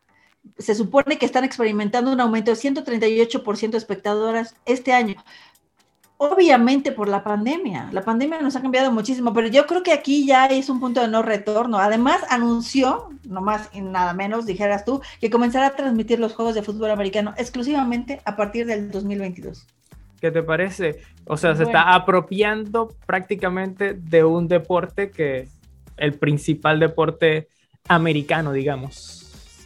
se 0.58 0.74
supone 0.74 1.18
que 1.18 1.26
están 1.26 1.44
experimentando 1.44 2.12
un 2.12 2.20
aumento 2.20 2.50
de 2.50 2.56
138% 2.56 3.70
de 3.70 3.78
espectadoras 3.78 4.54
este 4.66 4.92
año 4.92 5.16
obviamente 6.30 6.92
por 6.92 7.08
la 7.08 7.22
pandemia. 7.22 7.88
La 7.92 8.02
pandemia 8.02 8.40
nos 8.40 8.56
ha 8.56 8.62
cambiado 8.62 8.90
muchísimo, 8.92 9.32
pero 9.32 9.48
yo 9.48 9.66
creo 9.66 9.82
que 9.82 9.92
aquí 9.92 10.26
ya 10.26 10.46
es 10.46 10.68
un 10.68 10.80
punto 10.80 11.00
de 11.00 11.08
no 11.08 11.22
retorno. 11.22 11.78
Además, 11.78 12.20
anunció, 12.30 13.10
no 13.24 13.40
más 13.40 13.68
y 13.72 13.80
nada 13.80 14.12
menos, 14.14 14.46
dijeras 14.46 14.84
tú, 14.84 15.00
que 15.20 15.30
comenzará 15.30 15.66
a 15.68 15.76
transmitir 15.76 16.18
los 16.20 16.34
juegos 16.34 16.54
de 16.54 16.62
fútbol 16.62 16.90
americano 16.90 17.34
exclusivamente 17.36 18.20
a 18.24 18.36
partir 18.36 18.66
del 18.66 18.90
2022. 18.90 19.66
¿Qué 20.20 20.30
te 20.30 20.42
parece? 20.42 21.00
O 21.26 21.36
sea, 21.36 21.54
se 21.54 21.64
Bueno. 21.64 21.78
está 21.78 21.94
apropiando 21.94 22.94
prácticamente 23.06 23.94
de 23.94 24.24
un 24.24 24.48
deporte 24.48 25.10
que 25.10 25.48
el 25.96 26.14
principal 26.14 26.80
deporte 26.80 27.48
americano, 27.88 28.52
digamos. 28.52 29.20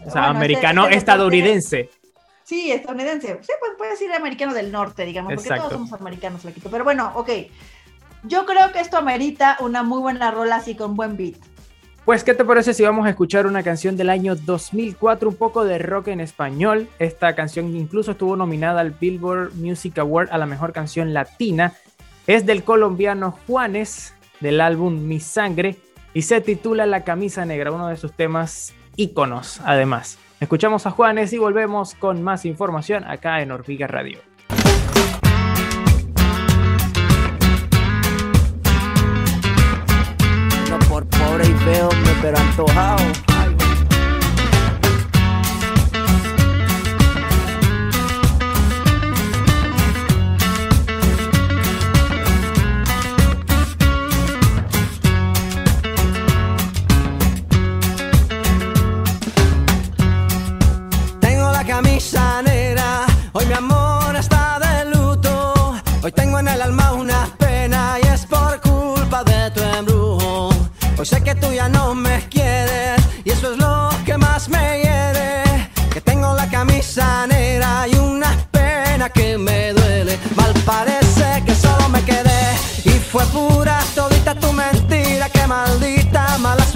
O 0.05 0.11
sea, 0.11 0.23
Bueno, 0.23 0.27
este- 0.27 0.37
americano 0.37 0.85
este 0.85 0.97
estadounidense. 0.97 1.91
Sí, 2.49 2.73
estadounidense. 2.73 3.39
Sí, 3.43 3.53
pues 3.61 3.73
puedes 3.77 4.01
ir 4.01 4.11
americano 4.11 4.55
del 4.55 4.73
norte, 4.73 5.05
digamos, 5.05 5.35
porque 5.35 5.51
Exacto. 5.51 5.69
todos 5.69 5.87
somos 5.87 6.01
americanos, 6.01 6.41
flaquito. 6.41 6.71
Pero 6.71 6.83
bueno, 6.83 7.13
ok. 7.15 7.29
Yo 8.23 8.47
creo 8.47 8.73
que 8.73 8.81
esto 8.81 8.97
amerita 8.97 9.59
una 9.61 9.83
muy 9.83 10.01
buena 10.01 10.31
rola 10.31 10.57
así 10.57 10.75
con 10.75 10.97
buen 10.97 11.19
beat. 11.19 11.35
Pues, 12.07 12.25
¿qué 12.25 12.33
te 12.33 12.47
parece 12.47 12.73
si 12.73 12.83
vamos 12.83 13.05
a 13.05 13.11
escuchar 13.11 13.47
una 13.47 13.63
canción 13.63 13.99
del 13.99 14.09
año 14.09 14.35
2004, 14.35 15.29
un 15.29 15.37
poco 15.37 15.67
de 15.67 15.79
rock 15.79 16.09
en 16.09 16.21
español? 16.21 16.89
Esta 16.99 17.35
canción 17.35 17.77
incluso 17.77 18.13
estuvo 18.13 18.35
nominada 18.35 18.81
al 18.81 18.93
Billboard 18.93 19.53
Music 19.53 19.99
Award 19.99 20.31
a 20.31 20.39
la 20.39 20.47
mejor 20.47 20.73
canción 20.73 21.13
latina. 21.13 21.75
Es 22.27 22.47
del 22.47 22.65
colombiano 22.65 23.37
Juanes, 23.47 24.15
del 24.41 24.63
álbum 24.63 25.07
Mi 25.07 25.21
Sangre, 25.21 25.77
y 26.15 26.23
se 26.23 26.41
titula 26.41 26.87
La 26.87 27.05
camisa 27.05 27.45
negra, 27.45 27.73
uno 27.73 27.89
de 27.89 27.99
sus 27.99 28.15
temas 28.15 28.73
íconos, 28.97 29.61
además. 29.67 30.19
Escuchamos 30.41 30.87
a 30.87 30.93
Juanes 30.93 31.33
y 31.33 31.39
volvemos 31.39 31.97
con 31.97 32.23
más 32.23 32.45
información 32.45 33.03
acá 33.05 33.43
en 33.43 33.51
Orviga 33.51 33.89
Radio. 33.89 34.21
Por 40.89 41.07
pobre 41.09 41.45
y 41.45 41.53
feo, 41.65 41.89
antojado. 42.37 43.38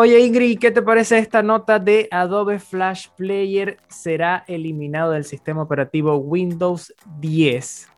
Oye 0.00 0.20
Ingrid, 0.20 0.60
¿qué 0.60 0.70
te 0.70 0.80
parece 0.80 1.18
esta 1.18 1.42
nota 1.42 1.80
de 1.80 2.06
Adobe 2.12 2.60
Flash 2.60 3.08
Player 3.16 3.78
será 3.88 4.44
eliminado 4.46 5.10
del 5.10 5.24
sistema 5.24 5.60
operativo 5.60 6.14
Windows 6.18 6.94
10? 7.18 7.88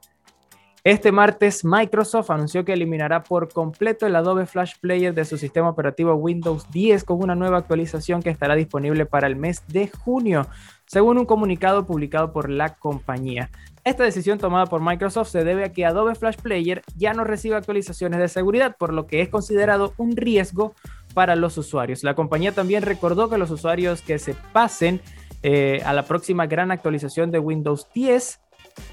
Este 0.82 1.12
martes 1.12 1.62
Microsoft 1.62 2.30
anunció 2.30 2.64
que 2.64 2.72
eliminará 2.72 3.22
por 3.22 3.52
completo 3.52 4.06
el 4.06 4.16
Adobe 4.16 4.46
Flash 4.46 4.76
Player 4.80 5.12
de 5.12 5.26
su 5.26 5.36
sistema 5.36 5.68
operativo 5.68 6.14
Windows 6.14 6.70
10 6.70 7.04
con 7.04 7.22
una 7.22 7.34
nueva 7.34 7.58
actualización 7.58 8.22
que 8.22 8.30
estará 8.30 8.54
disponible 8.54 9.04
para 9.04 9.26
el 9.26 9.36
mes 9.36 9.62
de 9.68 9.88
junio, 9.88 10.46
según 10.86 11.18
un 11.18 11.26
comunicado 11.26 11.86
publicado 11.86 12.32
por 12.32 12.48
la 12.48 12.76
compañía. 12.76 13.50
Esta 13.84 14.04
decisión 14.04 14.38
tomada 14.38 14.64
por 14.64 14.80
Microsoft 14.80 15.28
se 15.28 15.44
debe 15.44 15.64
a 15.64 15.72
que 15.72 15.84
Adobe 15.84 16.14
Flash 16.14 16.36
Player 16.36 16.80
ya 16.96 17.12
no 17.12 17.24
recibe 17.24 17.56
actualizaciones 17.56 18.20
de 18.20 18.28
seguridad, 18.28 18.76
por 18.78 18.94
lo 18.94 19.06
que 19.06 19.20
es 19.20 19.28
considerado 19.28 19.92
un 19.98 20.16
riesgo 20.16 20.74
para 21.14 21.37
los 21.37 21.59
usuarios. 21.59 22.03
La 22.03 22.14
compañía 22.14 22.53
también 22.53 22.83
recordó 22.83 23.29
que 23.29 23.38
los 23.38 23.51
usuarios 23.51 24.03
que 24.03 24.18
se 24.18 24.35
pasen 24.35 25.01
eh, 25.42 25.83
a 25.85 25.92
la 25.92 26.05
próxima 26.05 26.46
gran 26.46 26.70
actualización 26.70 27.31
de 27.31 27.38
Windows 27.38 27.87
10 27.94 28.40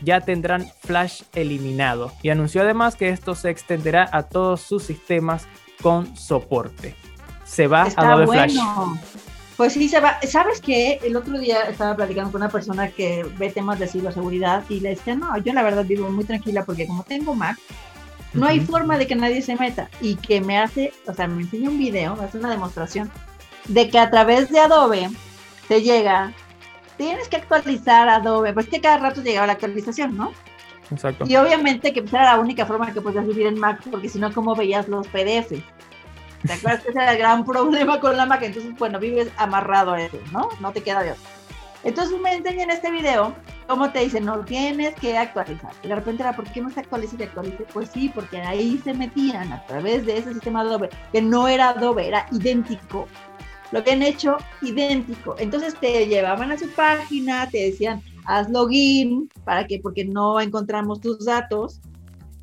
ya 0.02 0.22
tendrán 0.22 0.66
Flash 0.82 1.24
eliminado 1.34 2.12
y 2.24 2.30
anunció 2.30 2.62
además 2.62 2.96
que 2.96 3.10
esto 3.10 3.36
se 3.36 3.50
extenderá 3.50 4.10
a 4.12 4.24
todos 4.24 4.62
sus 4.62 4.84
sistemas 4.84 5.48
con 5.82 6.16
soporte. 6.18 6.96
Se 7.44 7.68
va 7.68 7.88
Está 7.88 8.02
Adobe 8.02 8.26
bueno. 8.26 8.44
Flash. 8.44 9.18
Pues 9.58 9.74
sí, 9.74 9.90
se 9.90 10.00
va. 10.00 10.20
¿Sabes 10.22 10.62
qué? 10.62 11.00
El 11.04 11.16
otro 11.16 11.40
día 11.40 11.62
estaba 11.64 11.96
platicando 11.96 12.32
con 12.32 12.42
una 12.42 12.50
persona 12.50 12.90
que 12.90 13.26
ve 13.38 13.50
temas 13.50 13.80
de 13.80 13.88
ciberseguridad 13.88 14.64
y 14.70 14.80
le 14.82 14.90
decía, 14.90 15.16
no, 15.16 15.36
yo 15.40 15.52
la 15.52 15.64
verdad 15.64 15.84
vivo 15.84 16.10
muy 16.10 16.26
tranquila 16.26 16.64
porque 16.64 16.86
como 16.86 17.04
tengo 17.04 17.34
Mac, 17.34 17.58
no 18.38 18.48
hay 18.48 18.60
forma 18.60 18.98
de 18.98 19.08
que 19.08 19.16
nadie 19.16 19.42
se 19.42 19.56
meta. 19.56 19.90
Y 20.00 20.16
que 20.16 20.42
me 20.42 20.58
hace, 20.58 20.94
o 21.06 21.14
sea, 21.14 21.28
me 21.28 21.42
enseña 21.42 21.70
un 21.70 21.78
video, 21.78 22.16
me 22.16 22.26
hace 22.26 22.38
una 22.38 22.50
demostración 22.50 23.12
de 23.66 23.90
que 23.90 24.00
a 24.00 24.10
través 24.10 24.50
de 24.50 24.60
Adobe 24.60 25.10
te 25.68 25.82
llega 25.82 26.34
tienes 26.98 27.28
que 27.28 27.38
actualizar 27.38 28.10
Adobe, 28.10 28.54
pues 28.54 28.68
que 28.68 28.82
cada 28.82 28.98
rato 28.98 29.22
llegaba 29.22 29.48
la 29.48 29.54
actualización, 29.54 30.18
¿no? 30.18 30.32
Exacto. 30.90 31.26
Y 31.28 31.36
obviamente 31.36 31.94
que 31.94 32.02
pues, 32.02 32.14
era 32.14 32.36
la 32.36 32.40
única 32.40 32.66
forma 32.66 32.92
que 32.94 33.02
podías 33.02 33.28
vivir 33.28 33.48
en 33.48 33.60
Mac, 33.60 33.82
porque 33.90 34.10
si 34.10 34.20
no, 34.20 34.34
¿cómo 34.34 34.56
veías 34.56 34.88
los 34.88 35.08
PDFs? 35.08 35.64
¿Te 36.46 36.54
acuerdas 36.54 36.84
que 36.84 36.90
ese 36.90 37.00
era 37.00 37.12
el 37.12 37.18
gran 37.18 37.46
problema 37.46 38.00
con 38.00 38.18
la 38.18 38.26
Mac? 38.26 38.42
Entonces, 38.42 38.76
bueno, 38.78 39.00
vives 39.00 39.30
amarrado 39.38 39.94
a 39.94 40.02
eso, 40.02 40.18
¿no? 40.32 40.50
No 40.60 40.72
te 40.72 40.82
queda 40.82 41.04
de 41.04 41.12
otro. 41.12 41.24
Entonces 41.84 42.20
me 42.20 42.34
enseñan 42.34 42.72
este 42.72 42.92
video 42.92 43.36
cómo 43.68 43.92
te 43.92 44.00
dicen, 44.00 44.26
no 44.26 44.44
tienes 44.46 44.96
que 44.96 45.18
actualizar. 45.18 45.72
Y 45.84 45.90
de 45.90 45.96
repente 45.96 46.24
era, 46.24 46.36
¿por 46.36 46.50
qué 46.52 46.62
no 46.62 46.70
se 46.70 46.80
actualiza 46.80 47.16
y 47.20 47.24
actualice? 47.24 47.66
Pues 47.74 47.90
sí, 47.90 48.10
porque 48.14 48.40
ahí 48.40 48.80
se 48.84 48.94
metían 48.94 49.52
a 49.52 49.66
través 49.66 50.06
de 50.06 50.18
ese 50.18 50.34
sistema 50.34 50.62
Adobe, 50.62 50.90
que 51.12 51.22
no 51.22 51.48
era 51.48 51.70
Adobe, 51.70 52.08
era 52.08 52.26
idéntico. 52.32 53.08
Lo 53.72 53.84
que 53.84 53.92
han 53.92 54.02
hecho 54.02 54.38
idéntico. 54.62 55.36
Entonces 55.38 55.76
te 55.80 56.08
llevaban 56.08 56.52
a 56.52 56.58
su 56.58 56.70
página, 56.70 57.50
te 57.50 57.70
decían, 57.70 58.02
haz 58.26 58.50
login, 58.50 59.30
para 59.44 59.68
que, 59.68 59.80
porque 59.80 60.06
no 60.06 60.40
encontramos 60.40 61.02
tus 61.02 61.26
datos. 61.26 61.82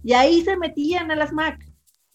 Y 0.03 0.13
ahí 0.13 0.43
se 0.43 0.57
metían 0.57 1.11
a 1.11 1.17
las 1.17 1.33
Mac. 1.33 1.59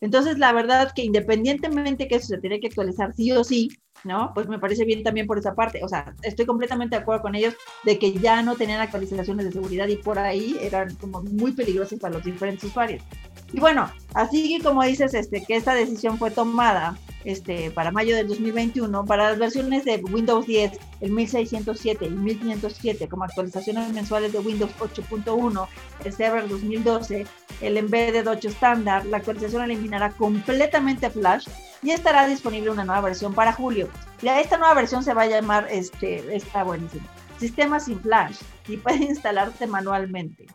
Entonces, 0.01 0.37
la 0.37 0.53
verdad 0.53 0.91
que 0.95 1.03
independientemente 1.03 2.07
que 2.07 2.15
eso 2.15 2.27
se 2.27 2.37
tiene 2.37 2.59
que 2.59 2.67
actualizar 2.67 3.13
sí 3.13 3.31
o 3.31 3.43
sí, 3.43 3.69
¿no? 4.03 4.31
Pues 4.33 4.47
me 4.47 4.59
parece 4.59 4.85
bien 4.85 5.03
también 5.03 5.27
por 5.27 5.37
esa 5.37 5.55
parte. 5.55 5.83
O 5.83 5.87
sea, 5.87 6.13
estoy 6.23 6.45
completamente 6.45 6.95
de 6.95 7.01
acuerdo 7.01 7.21
con 7.21 7.35
ellos 7.35 7.55
de 7.83 7.99
que 7.99 8.13
ya 8.13 8.41
no 8.41 8.55
tenían 8.55 8.81
actualizaciones 8.81 9.45
de 9.45 9.51
seguridad 9.51 9.87
y 9.87 9.97
por 9.97 10.19
ahí 10.19 10.57
eran 10.61 10.95
como 10.95 11.21
muy 11.23 11.51
peligrosos 11.51 11.99
para 11.99 12.15
los 12.15 12.23
diferentes 12.23 12.63
usuarios. 12.63 13.03
Y 13.51 13.59
bueno, 13.59 13.91
así 14.13 14.59
como 14.63 14.83
dices, 14.83 15.13
este, 15.13 15.43
que 15.43 15.55
esta 15.55 15.73
decisión 15.73 16.17
fue 16.17 16.31
tomada 16.31 16.97
este, 17.25 17.71
para 17.71 17.91
mayo 17.91 18.15
del 18.15 18.27
2021 18.27 19.05
para 19.05 19.29
las 19.29 19.39
versiones 19.39 19.85
de 19.85 19.97
Windows 19.97 20.45
10, 20.45 20.79
el 21.01 21.11
1607 21.11 22.05
y 22.05 22.09
1507 22.09 23.07
como 23.07 23.23
actualizaciones 23.23 23.91
mensuales 23.93 24.31
de 24.31 24.39
Windows 24.39 24.71
8.1, 24.79 25.67
el 26.05 26.13
Server 26.13 26.47
2012, 26.47 27.25
el 27.61 27.77
Embedded 27.77 28.27
8 28.27 28.47
estándar, 28.47 29.05
la 29.05 29.17
actualización 29.17 29.63
eliminará 29.63 30.11
completamente 30.11 31.09
Flash 31.09 31.47
y 31.83 31.91
estará 31.91 32.27
disponible 32.27 32.69
una 32.69 32.85
nueva 32.85 33.01
versión 33.01 33.33
para 33.33 33.53
julio. 33.53 33.89
Ya 34.21 34.39
esta 34.39 34.57
nueva 34.57 34.73
versión 34.73 35.03
se 35.03 35.13
va 35.13 35.23
a 35.23 35.27
llamar, 35.27 35.67
este, 35.69 36.35
está 36.35 36.63
buenísimo, 36.63 37.05
Sistema 37.37 37.79
sin 37.79 37.99
Flash 38.01 38.37
y 38.67 38.77
puede 38.77 38.97
instalarte 39.05 39.67
manualmente. 39.67 40.47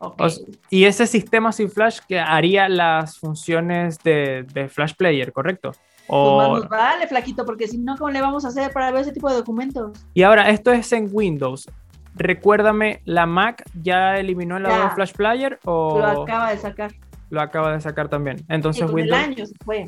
O 0.00 0.14
y 0.70 0.84
ese 0.84 1.06
sistema 1.06 1.50
sin 1.52 1.70
flash 1.70 1.98
que 2.06 2.20
haría 2.20 2.68
las 2.68 3.18
funciones 3.18 3.98
de, 3.98 4.44
de 4.52 4.68
Flash 4.68 4.94
Player, 4.94 5.32
¿correcto? 5.32 5.72
Pues 5.72 6.08
O, 6.08 6.56
nos 6.56 6.68
vale, 6.68 7.06
flaquito, 7.06 7.44
porque 7.44 7.66
si 7.68 7.78
no, 7.78 7.96
¿cómo 7.96 8.10
le 8.10 8.20
vamos 8.20 8.44
a 8.44 8.48
hacer 8.48 8.72
para 8.72 8.90
ver 8.92 9.02
ese 9.02 9.12
tipo 9.12 9.28
de 9.28 9.36
documentos? 9.36 9.98
y 10.14 10.22
ahora, 10.22 10.48
esto 10.50 10.72
es 10.72 10.92
en 10.92 11.08
Windows. 11.12 11.68
Recuérdame, 12.14 13.00
¿la 13.04 13.26
Mac 13.26 13.62
ya 13.82 14.16
eliminó 14.16 14.56
el. 14.56 14.66
Adobe 14.66 14.90
Flash 14.94 15.12
Player 15.12 15.58
o 15.64 15.98
Lo 15.98 16.22
acaba 16.22 16.50
de 16.50 16.58
sacar. 16.58 16.92
lo 17.30 17.40
acaba 17.40 17.72
de 17.72 17.80
sacar 17.80 18.08
también? 18.08 18.38
Entonces 18.48 18.84
con 18.84 18.94
Windows. 18.94 19.18
el 19.18 19.24
año 19.32 19.46
se 19.46 19.54
fue. 19.64 19.84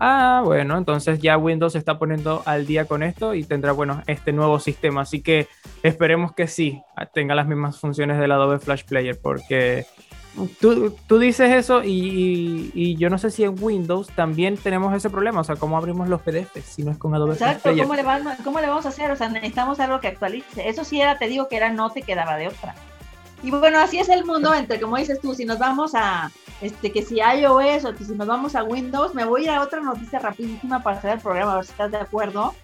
Ah, 0.00 0.42
bueno, 0.44 0.78
entonces 0.78 1.20
ya 1.20 1.36
Windows 1.36 1.72
se 1.72 1.78
está 1.78 1.98
poniendo 1.98 2.42
al 2.46 2.66
día 2.66 2.84
con 2.84 3.02
esto 3.02 3.34
y 3.34 3.42
tendrá, 3.44 3.72
bueno, 3.72 4.02
este 4.06 4.32
nuevo 4.32 4.60
sistema. 4.60 5.00
Así 5.02 5.22
que 5.22 5.48
esperemos 5.82 6.32
que 6.32 6.46
sí 6.46 6.80
tenga 7.12 7.34
las 7.34 7.46
mismas 7.48 7.78
funciones 7.78 8.18
del 8.18 8.30
Adobe 8.32 8.58
Flash 8.60 8.84
Player, 8.84 9.18
porque 9.20 9.86
tú, 10.60 10.94
tú 11.08 11.18
dices 11.18 11.50
eso 11.52 11.82
y, 11.82 11.90
y- 11.90 12.70
y 12.74 12.96
yo 12.96 13.10
no 13.10 13.18
sé 13.18 13.30
si 13.32 13.42
en 13.42 13.56
Windows 13.60 14.06
también 14.14 14.56
tenemos 14.56 14.94
ese 14.94 15.10
problema. 15.10 15.40
O 15.40 15.44
sea, 15.44 15.56
¿cómo 15.56 15.76
abrimos 15.76 16.08
los 16.08 16.20
PDFs 16.22 16.64
si 16.64 16.82
no 16.84 16.92
es 16.92 16.98
con 16.98 17.12
Adobe 17.14 17.34
Flash 17.34 17.48
Exacto, 17.56 17.62
Player? 17.70 17.82
¿cómo 17.84 17.94
le, 17.96 18.36
¿cómo 18.44 18.60
le 18.60 18.68
vamos 18.68 18.86
a 18.86 18.90
hacer? 18.90 19.10
O 19.10 19.16
sea, 19.16 19.28
necesitamos 19.28 19.80
algo 19.80 19.98
que 19.98 20.06
actualice. 20.08 20.68
Eso 20.68 20.84
sí 20.84 21.00
era, 21.00 21.18
te 21.18 21.26
digo 21.26 21.48
que 21.48 21.56
era, 21.56 21.70
no 21.72 21.90
te 21.90 22.02
quedaba 22.02 22.36
de 22.36 22.46
otra. 22.48 22.74
Y 23.42 23.50
bueno, 23.50 23.78
así 23.80 23.98
es 23.98 24.08
el 24.08 24.24
mundo 24.24 24.54
entre, 24.54 24.80
como 24.80 24.96
dices 24.96 25.20
tú, 25.20 25.34
si 25.34 25.44
nos 25.44 25.58
vamos 25.58 25.92
a, 25.94 26.30
este, 26.60 26.90
que 26.92 27.02
si 27.02 27.16
iOS 27.18 27.84
o 27.84 27.94
que 27.94 28.04
si 28.04 28.14
nos 28.14 28.26
vamos 28.26 28.54
a 28.54 28.62
Windows, 28.64 29.14
me 29.14 29.24
voy 29.24 29.42
a 29.42 29.44
ir 29.44 29.50
a 29.50 29.62
otra 29.62 29.80
noticia 29.80 30.18
rapidísima 30.18 30.82
para 30.82 30.98
hacer 30.98 31.12
el 31.12 31.20
programa, 31.20 31.52
a 31.52 31.56
ver 31.56 31.64
si 31.64 31.70
estás 31.72 31.90
de 31.90 31.98
acuerdo. 31.98 32.54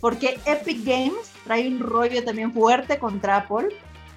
Porque 0.00 0.40
Epic 0.46 0.84
Games 0.84 1.30
trae 1.44 1.68
un 1.68 1.80
rollo 1.80 2.24
también 2.24 2.52
fuerte 2.52 2.98
contra 2.98 3.36
Apple, 3.36 3.68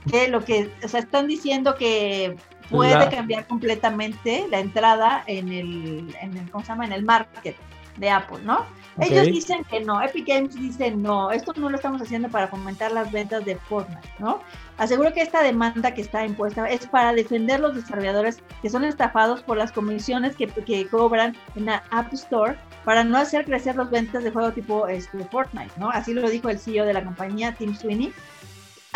que 0.09 0.27
lo 0.29 0.43
que, 0.43 0.71
o 0.83 0.87
sea, 0.87 0.99
están 0.99 1.27
diciendo 1.27 1.75
que 1.75 2.35
puede 2.69 2.93
La- 2.95 3.09
cambiar 3.09 3.45
completamente 3.45 4.47
la 4.49 4.59
entrada 4.59 5.23
en 5.27 5.49
el, 5.49 6.15
en 6.21 6.37
el, 6.37 6.49
¿cómo 6.49 6.63
se 6.63 6.69
llama? 6.71 6.85
En 6.85 6.93
el 6.93 7.03
market 7.03 7.55
de 7.97 8.09
Apple, 8.09 8.39
¿no? 8.43 8.65
Ellos 8.99 9.25
dicen 9.25 9.63
que 9.65 9.81
no, 9.81 10.01
Epic 10.01 10.27
Games 10.27 10.55
dice 10.55 10.91
no, 10.91 11.31
esto 11.31 11.53
no 11.57 11.69
lo 11.69 11.75
estamos 11.75 12.01
haciendo 12.01 12.29
para 12.29 12.47
fomentar 12.47 12.91
las 12.91 13.11
ventas 13.11 13.43
de 13.43 13.57
Fortnite, 13.57 14.09
¿no? 14.19 14.39
Aseguro 14.77 15.13
que 15.13 15.21
esta 15.21 15.41
demanda 15.41 15.93
que 15.93 16.01
está 16.01 16.25
impuesta 16.25 16.69
es 16.69 16.87
para 16.87 17.13
defender 17.13 17.59
los 17.59 17.75
desarrolladores 17.75 18.41
que 18.61 18.69
son 18.69 18.83
estafados 18.85 19.41
por 19.41 19.57
las 19.57 19.71
comisiones 19.71 20.35
que, 20.35 20.47
que 20.47 20.87
cobran 20.87 21.35
en 21.55 21.65
la 21.65 21.83
App 21.91 22.13
Store 22.13 22.57
para 22.85 23.03
no 23.03 23.17
hacer 23.17 23.45
crecer 23.45 23.75
las 23.75 23.89
ventas 23.89 24.23
de 24.23 24.31
juego 24.31 24.51
tipo 24.51 24.87
este, 24.87 25.25
Fortnite, 25.25 25.71
¿no? 25.77 25.89
Así 25.89 26.13
lo 26.13 26.29
dijo 26.29 26.49
el 26.49 26.59
CEO 26.59 26.85
de 26.85 26.93
la 26.93 27.03
compañía, 27.03 27.53
Tim 27.53 27.75
Sweeney. 27.75 28.13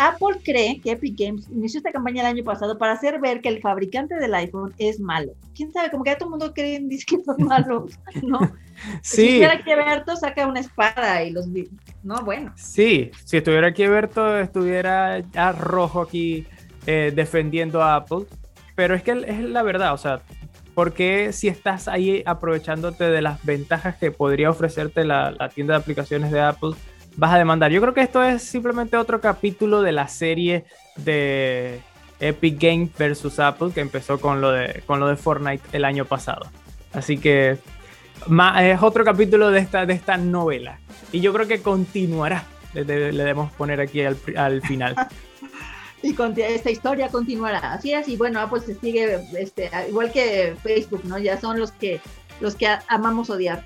Apple 0.08 0.40
cree 0.42 0.80
que 0.80 0.92
Epic 0.92 1.14
Games 1.18 1.46
inició 1.50 1.78
esta 1.78 1.92
campaña 1.92 2.22
el 2.22 2.28
año 2.28 2.42
pasado 2.44 2.78
para 2.78 2.92
hacer 2.92 3.20
ver 3.20 3.42
que 3.42 3.50
el 3.50 3.60
fabricante 3.60 4.14
del 4.14 4.32
iPhone 4.34 4.72
es 4.78 4.98
malo. 4.98 5.32
¿Quién 5.54 5.70
sabe? 5.72 5.90
Como 5.90 6.04
que 6.04 6.10
ya 6.10 6.16
todo 6.16 6.28
el 6.28 6.30
mundo 6.30 6.54
cree 6.54 6.80
dice 6.80 7.04
que 7.04 7.22
son 7.22 7.36
malos, 7.46 7.98
¿no? 8.22 8.40
Si 9.02 9.16
Sí, 9.16 9.26
estuviera 9.26 9.52
aquí 9.52 9.74
Berto, 9.74 10.16
saca 10.16 10.46
una 10.46 10.60
espada 10.60 11.22
y 11.22 11.32
los... 11.32 11.46
No, 12.02 12.24
bueno. 12.24 12.50
sí. 12.56 13.10
Si 13.26 13.36
estuviera 13.36 13.66
aquí 13.66 13.86
Berto, 13.86 14.38
estuviera 14.38 15.18
ya 15.18 15.52
rojo 15.52 16.00
aquí 16.00 16.46
eh, 16.86 17.12
defendiendo 17.14 17.82
a 17.82 17.96
Apple. 17.96 18.24
Pero 18.74 18.94
es 18.94 19.02
que 19.02 19.10
es 19.26 19.40
la 19.40 19.62
verdad, 19.62 19.92
o 19.92 19.98
sea, 19.98 20.22
¿por 20.74 20.94
qué 20.94 21.34
si 21.34 21.48
estás 21.48 21.88
ahí 21.88 22.22
aprovechándote 22.24 23.04
de 23.04 23.20
las 23.20 23.44
ventajas 23.44 23.96
que 23.96 24.10
podría 24.12 24.48
ofrecerte 24.48 25.04
la, 25.04 25.32
la 25.32 25.50
tienda 25.50 25.74
de 25.74 25.80
aplicaciones 25.80 26.30
de 26.30 26.40
Apple, 26.40 26.70
vas 27.20 27.34
a 27.34 27.38
demandar? 27.38 27.70
Yo 27.70 27.80
creo 27.80 27.92
que 27.94 28.00
esto 28.00 28.22
es 28.22 28.42
simplemente 28.42 28.96
otro 28.96 29.20
capítulo 29.20 29.82
de 29.82 29.92
la 29.92 30.08
serie 30.08 30.64
de 30.96 31.80
Epic 32.18 32.58
Games 32.60 32.90
versus 32.98 33.38
Apple 33.38 33.70
que 33.74 33.80
empezó 33.80 34.20
con 34.20 34.40
lo 34.40 34.50
de, 34.50 34.82
con 34.86 34.98
lo 35.00 35.06
de 35.08 35.16
Fortnite 35.16 35.62
el 35.72 35.84
año 35.84 36.04
pasado. 36.06 36.46
Así 36.92 37.18
que 37.18 37.58
es 38.60 38.82
otro 38.82 39.04
capítulo 39.04 39.50
de 39.50 39.60
esta, 39.60 39.86
de 39.86 39.92
esta 39.94 40.16
novela. 40.16 40.78
Y 41.12 41.20
yo 41.20 41.32
creo 41.32 41.46
que 41.46 41.60
continuará. 41.62 42.44
Le, 42.72 42.84
le- 42.84 43.12
le 43.12 43.18
debemos 43.18 43.52
poner 43.52 43.80
aquí 43.80 44.02
al, 44.02 44.16
al 44.36 44.62
final. 44.62 44.94
Y 46.02 46.14
conti- 46.14 46.40
esta 46.40 46.70
historia 46.70 47.10
continuará. 47.10 47.74
Así 47.74 47.92
es, 47.92 48.08
y 48.08 48.16
bueno, 48.16 48.40
se 48.64 48.74
sigue, 48.74 49.18
este, 49.38 49.70
igual 49.86 50.10
que 50.10 50.56
Facebook, 50.62 51.02
¿no? 51.04 51.18
Ya 51.18 51.38
son 51.38 51.60
los 51.60 51.72
que, 51.72 52.00
los 52.40 52.54
que 52.54 52.66
amamos 52.88 53.28
odiar. 53.28 53.62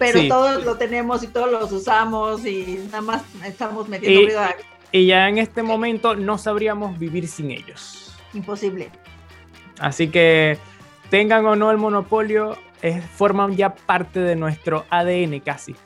Pero 0.00 0.18
Sí. 0.18 0.28
todos 0.28 0.64
lo 0.64 0.76
tenemos 0.78 1.22
y 1.22 1.28
todos 1.28 1.52
los 1.52 1.70
usamos 1.70 2.44
y 2.46 2.80
nada 2.86 3.02
más 3.02 3.22
estamos 3.44 3.86
metiendo 3.86 4.20
Y- 4.22 4.24
ruido 4.24 4.40
a- 4.40 4.54
Y 4.92 5.06
ya 5.06 5.28
en 5.28 5.38
este 5.38 5.62
momento 5.62 6.16
no 6.16 6.36
sabríamos 6.38 6.98
vivir 6.98 7.28
sin 7.28 7.52
ellos. 7.52 8.16
imposible. 8.32 8.90
Así 9.78 10.08
que 10.08 10.56
tengan 11.10 11.44
o 11.46 11.54
no 11.54 11.70
el 11.70 11.76
monopolio, 11.76 12.56
es- 12.80 13.04
forman 13.04 13.56
ya 13.56 13.74
parte 13.74 14.20
de 14.20 14.36
nuestro 14.36 14.84
ADN 14.90 15.40
casi. 15.40 15.76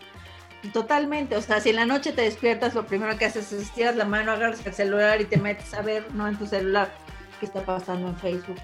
Totalmente, 0.73 1.37
o 1.37 1.43
sea, 1.43 1.61
si 1.61 1.71
en 1.71 1.77
la 1.77 1.85
noche 1.87 2.13
te 2.13 2.23
despiertas, 2.23 2.75
lo 2.75 2.87
primero 2.87 3.19
que 3.19 3.25
haces 3.27 3.53
es 3.53 3.63
estiras 3.63 3.97
la 3.97 4.05
mano, 4.05 4.31
agarras 4.33 4.65
el 4.65 4.73
celular 4.73 5.21
y 5.21 5.25
te 5.25 5.37
metes 5.39 5.75
a 5.75 5.83
ver, 5.83 6.07
no 6.15 6.27
en 6.29 6.37
tu 6.39 6.47
celular, 6.47 6.95
qué 7.41 7.47
está 7.47 7.63
pasando 7.65 8.09
en 8.09 8.17
Facebook. 8.17 8.59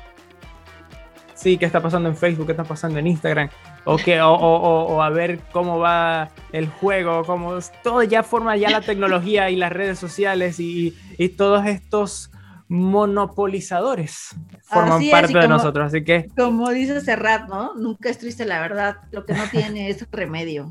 Sí, 1.35 1.59
qué 1.59 1.65
está 1.67 1.81
pasando 1.83 2.09
en 2.09 2.17
Facebook, 2.17 2.47
qué 2.47 2.53
está 2.53 2.65
pasando 2.65 2.99
en 2.99 3.07
Instagram, 3.07 3.51
o, 3.85 3.97
que, 3.97 4.21
o, 4.21 4.33
o- 4.33 4.57
o- 4.61 4.95
o 4.97 5.03
a 5.03 5.11
ver 5.11 5.41
cómo 5.53 5.79
va 5.79 6.31
el 6.53 6.69
juego, 6.69 7.25
cómo 7.25 7.59
todo 7.83 8.03
ya 8.03 8.23
forma 8.23 8.57
ya 8.57 8.71
la 8.71 8.81
tecnología 8.83 9.51
y 9.51 9.57
las 9.57 9.73
redes 9.73 9.99
sociales 9.99 10.61
y, 10.61 10.95
y 11.19 11.31
todos 11.31 11.65
estos 11.67 12.31
monopolizadores 12.69 14.35
forman 14.63 14.93
Así 14.99 15.07
es, 15.07 15.13
parte 15.13 15.33
de 15.35 15.41
como- 15.41 15.49
nosotros. 15.57 15.87
Así 15.87 16.05
que 16.05 16.27
Como 16.37 16.71
dice 16.71 17.01
Serrat, 17.01 17.49
¿no? 17.49 17.75
Nunca 17.75 18.09
es 18.11 18.19
triste 18.19 18.45
la 18.45 18.61
verdad, 18.61 18.97
lo 19.13 19.25
que 19.25 19.35
no 19.35 19.45
tiene 19.51 19.89
es 19.89 20.07
remedio. 20.11 20.71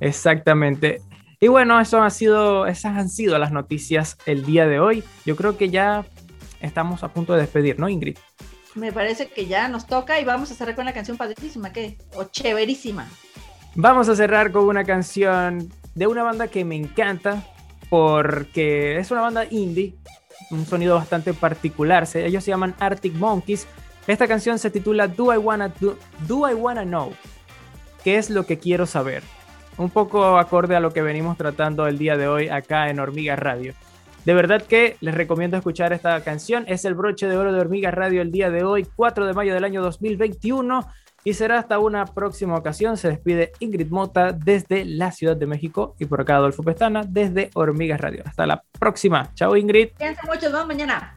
Exactamente. 0.00 1.00
Y 1.40 1.48
bueno, 1.48 1.80
eso 1.80 2.00
ha 2.02 2.10
sido, 2.10 2.66
esas 2.66 2.96
han 2.96 3.08
sido 3.08 3.38
las 3.38 3.50
noticias 3.50 4.16
el 4.26 4.44
día 4.44 4.66
de 4.66 4.78
hoy. 4.78 5.02
Yo 5.26 5.34
creo 5.36 5.56
que 5.56 5.70
ya 5.70 6.04
estamos 6.60 7.02
a 7.02 7.08
punto 7.08 7.32
de 7.34 7.40
despedir, 7.40 7.78
¿no, 7.80 7.88
Ingrid? 7.88 8.16
Me 8.74 8.92
parece 8.92 9.28
que 9.28 9.46
ya 9.46 9.68
nos 9.68 9.86
toca 9.86 10.20
y 10.20 10.24
vamos 10.24 10.50
a 10.50 10.54
cerrar 10.54 10.74
con 10.74 10.84
una 10.84 10.94
canción 10.94 11.16
padrísima, 11.16 11.72
¿qué? 11.72 11.98
O 12.14 12.24
chéverísima. 12.24 13.06
Vamos 13.74 14.08
a 14.08 14.16
cerrar 14.16 14.52
con 14.52 14.64
una 14.64 14.84
canción 14.84 15.70
de 15.94 16.06
una 16.06 16.22
banda 16.22 16.48
que 16.48 16.64
me 16.64 16.76
encanta 16.76 17.44
porque 17.90 18.98
es 18.98 19.10
una 19.10 19.20
banda 19.20 19.44
indie, 19.50 19.94
un 20.50 20.64
sonido 20.64 20.96
bastante 20.96 21.34
particular. 21.34 22.08
Ellos 22.14 22.44
se 22.44 22.50
llaman 22.50 22.74
Arctic 22.78 23.14
Monkeys. 23.14 23.66
Esta 24.06 24.26
canción 24.26 24.58
se 24.58 24.70
titula 24.70 25.08
Do 25.08 25.32
I 25.32 25.36
Wanna, 25.36 25.68
Do, 25.68 25.98
Do 26.26 26.50
I 26.50 26.54
Wanna 26.54 26.84
Know? 26.84 27.12
¿Qué 28.02 28.16
es 28.16 28.30
lo 28.30 28.46
que 28.46 28.58
quiero 28.58 28.86
saber? 28.86 29.22
un 29.76 29.90
poco 29.90 30.38
acorde 30.38 30.76
a 30.76 30.80
lo 30.80 30.92
que 30.92 31.02
venimos 31.02 31.36
tratando 31.36 31.86
el 31.86 31.98
día 31.98 32.16
de 32.16 32.28
hoy 32.28 32.48
acá 32.48 32.90
en 32.90 33.00
Hormiga 33.00 33.36
Radio. 33.36 33.74
De 34.24 34.34
verdad 34.34 34.62
que 34.62 34.96
les 35.00 35.14
recomiendo 35.14 35.56
escuchar 35.56 35.92
esta 35.92 36.20
canción. 36.22 36.64
Es 36.68 36.84
el 36.84 36.94
broche 36.94 37.26
de 37.26 37.36
oro 37.36 37.52
de 37.52 37.60
Hormiga 37.60 37.90
Radio 37.90 38.22
el 38.22 38.30
día 38.30 38.50
de 38.50 38.62
hoy, 38.62 38.86
4 38.94 39.26
de 39.26 39.32
mayo 39.32 39.52
del 39.52 39.64
año 39.64 39.82
2021. 39.82 40.86
Y 41.24 41.34
será 41.34 41.58
hasta 41.58 41.78
una 41.78 42.04
próxima 42.04 42.56
ocasión. 42.56 42.96
Se 42.96 43.08
despide 43.08 43.52
Ingrid 43.60 43.90
Mota 43.90 44.32
desde 44.32 44.84
la 44.84 45.12
Ciudad 45.12 45.36
de 45.36 45.46
México 45.46 45.94
y 45.98 46.06
por 46.06 46.20
acá 46.20 46.36
Adolfo 46.36 46.62
Pestana 46.62 47.02
desde 47.06 47.50
Hormigas 47.54 48.00
Radio. 48.00 48.22
Hasta 48.24 48.46
la 48.46 48.62
próxima. 48.78 49.32
Chao 49.34 49.56
Ingrid. 49.56 49.90
Mucho, 50.26 50.50
nos 50.50 50.52
vemos 50.52 50.66
mañana. 50.66 51.16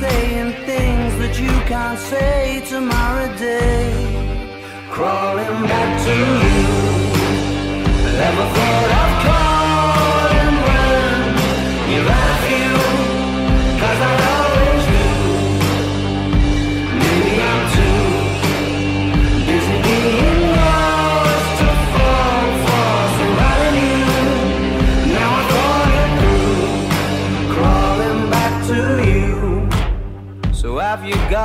saying 0.00 0.52
things 0.66 1.12
that 1.20 1.34
you 1.40 1.52
can't 1.70 1.98
say 1.98 2.62
tomorrow 2.68 3.28
day. 3.36 3.92
Crawling 4.90 5.62
back 5.72 5.90
to 6.06 6.14
you. 6.42 6.58
Never 8.22 8.44
thought 8.54 8.90
of 9.02 9.10
calling 9.26 10.56
when 10.66 11.18
you're 11.90 12.10
out 12.20 12.30
of 12.36 12.50
you. 12.54 12.70
Cause 13.80 14.00
I 14.00 14.12
always 14.12 14.35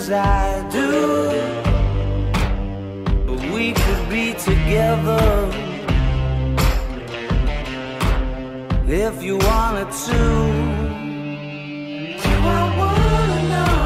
as 0.00 0.10
I 0.10 0.68
do. 0.78 0.90
But 3.26 3.40
we 3.54 3.64
could 3.82 4.04
be 4.16 4.26
together 4.48 5.26
if 9.06 9.22
you 9.26 9.34
wanted 9.50 9.90
to. 10.06 10.20
Do 12.24 12.34
I 12.58 12.64
wanna 12.80 13.40
know 13.52 13.80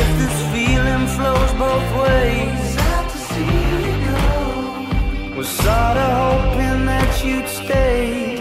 if 0.00 0.08
this 0.20 0.38
feeling 0.54 1.04
flows 1.16 1.52
both 1.64 1.88
ways? 2.02 2.60
Sad 2.76 3.04
to 3.14 3.18
see 3.30 3.56
you 3.72 3.94
go. 4.08 5.36
Was 5.36 5.48
sorta 5.62 6.06
hoping 6.22 6.80
that 6.90 7.10
you'd 7.24 7.48
stay. 7.62 8.38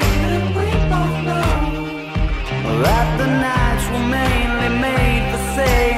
That 2.87 3.09
the 3.21 3.27
nights 3.47 3.85
were 3.91 4.07
mainly 4.17 4.69
made 4.87 5.23
for 5.31 5.41
saying 5.55 5.88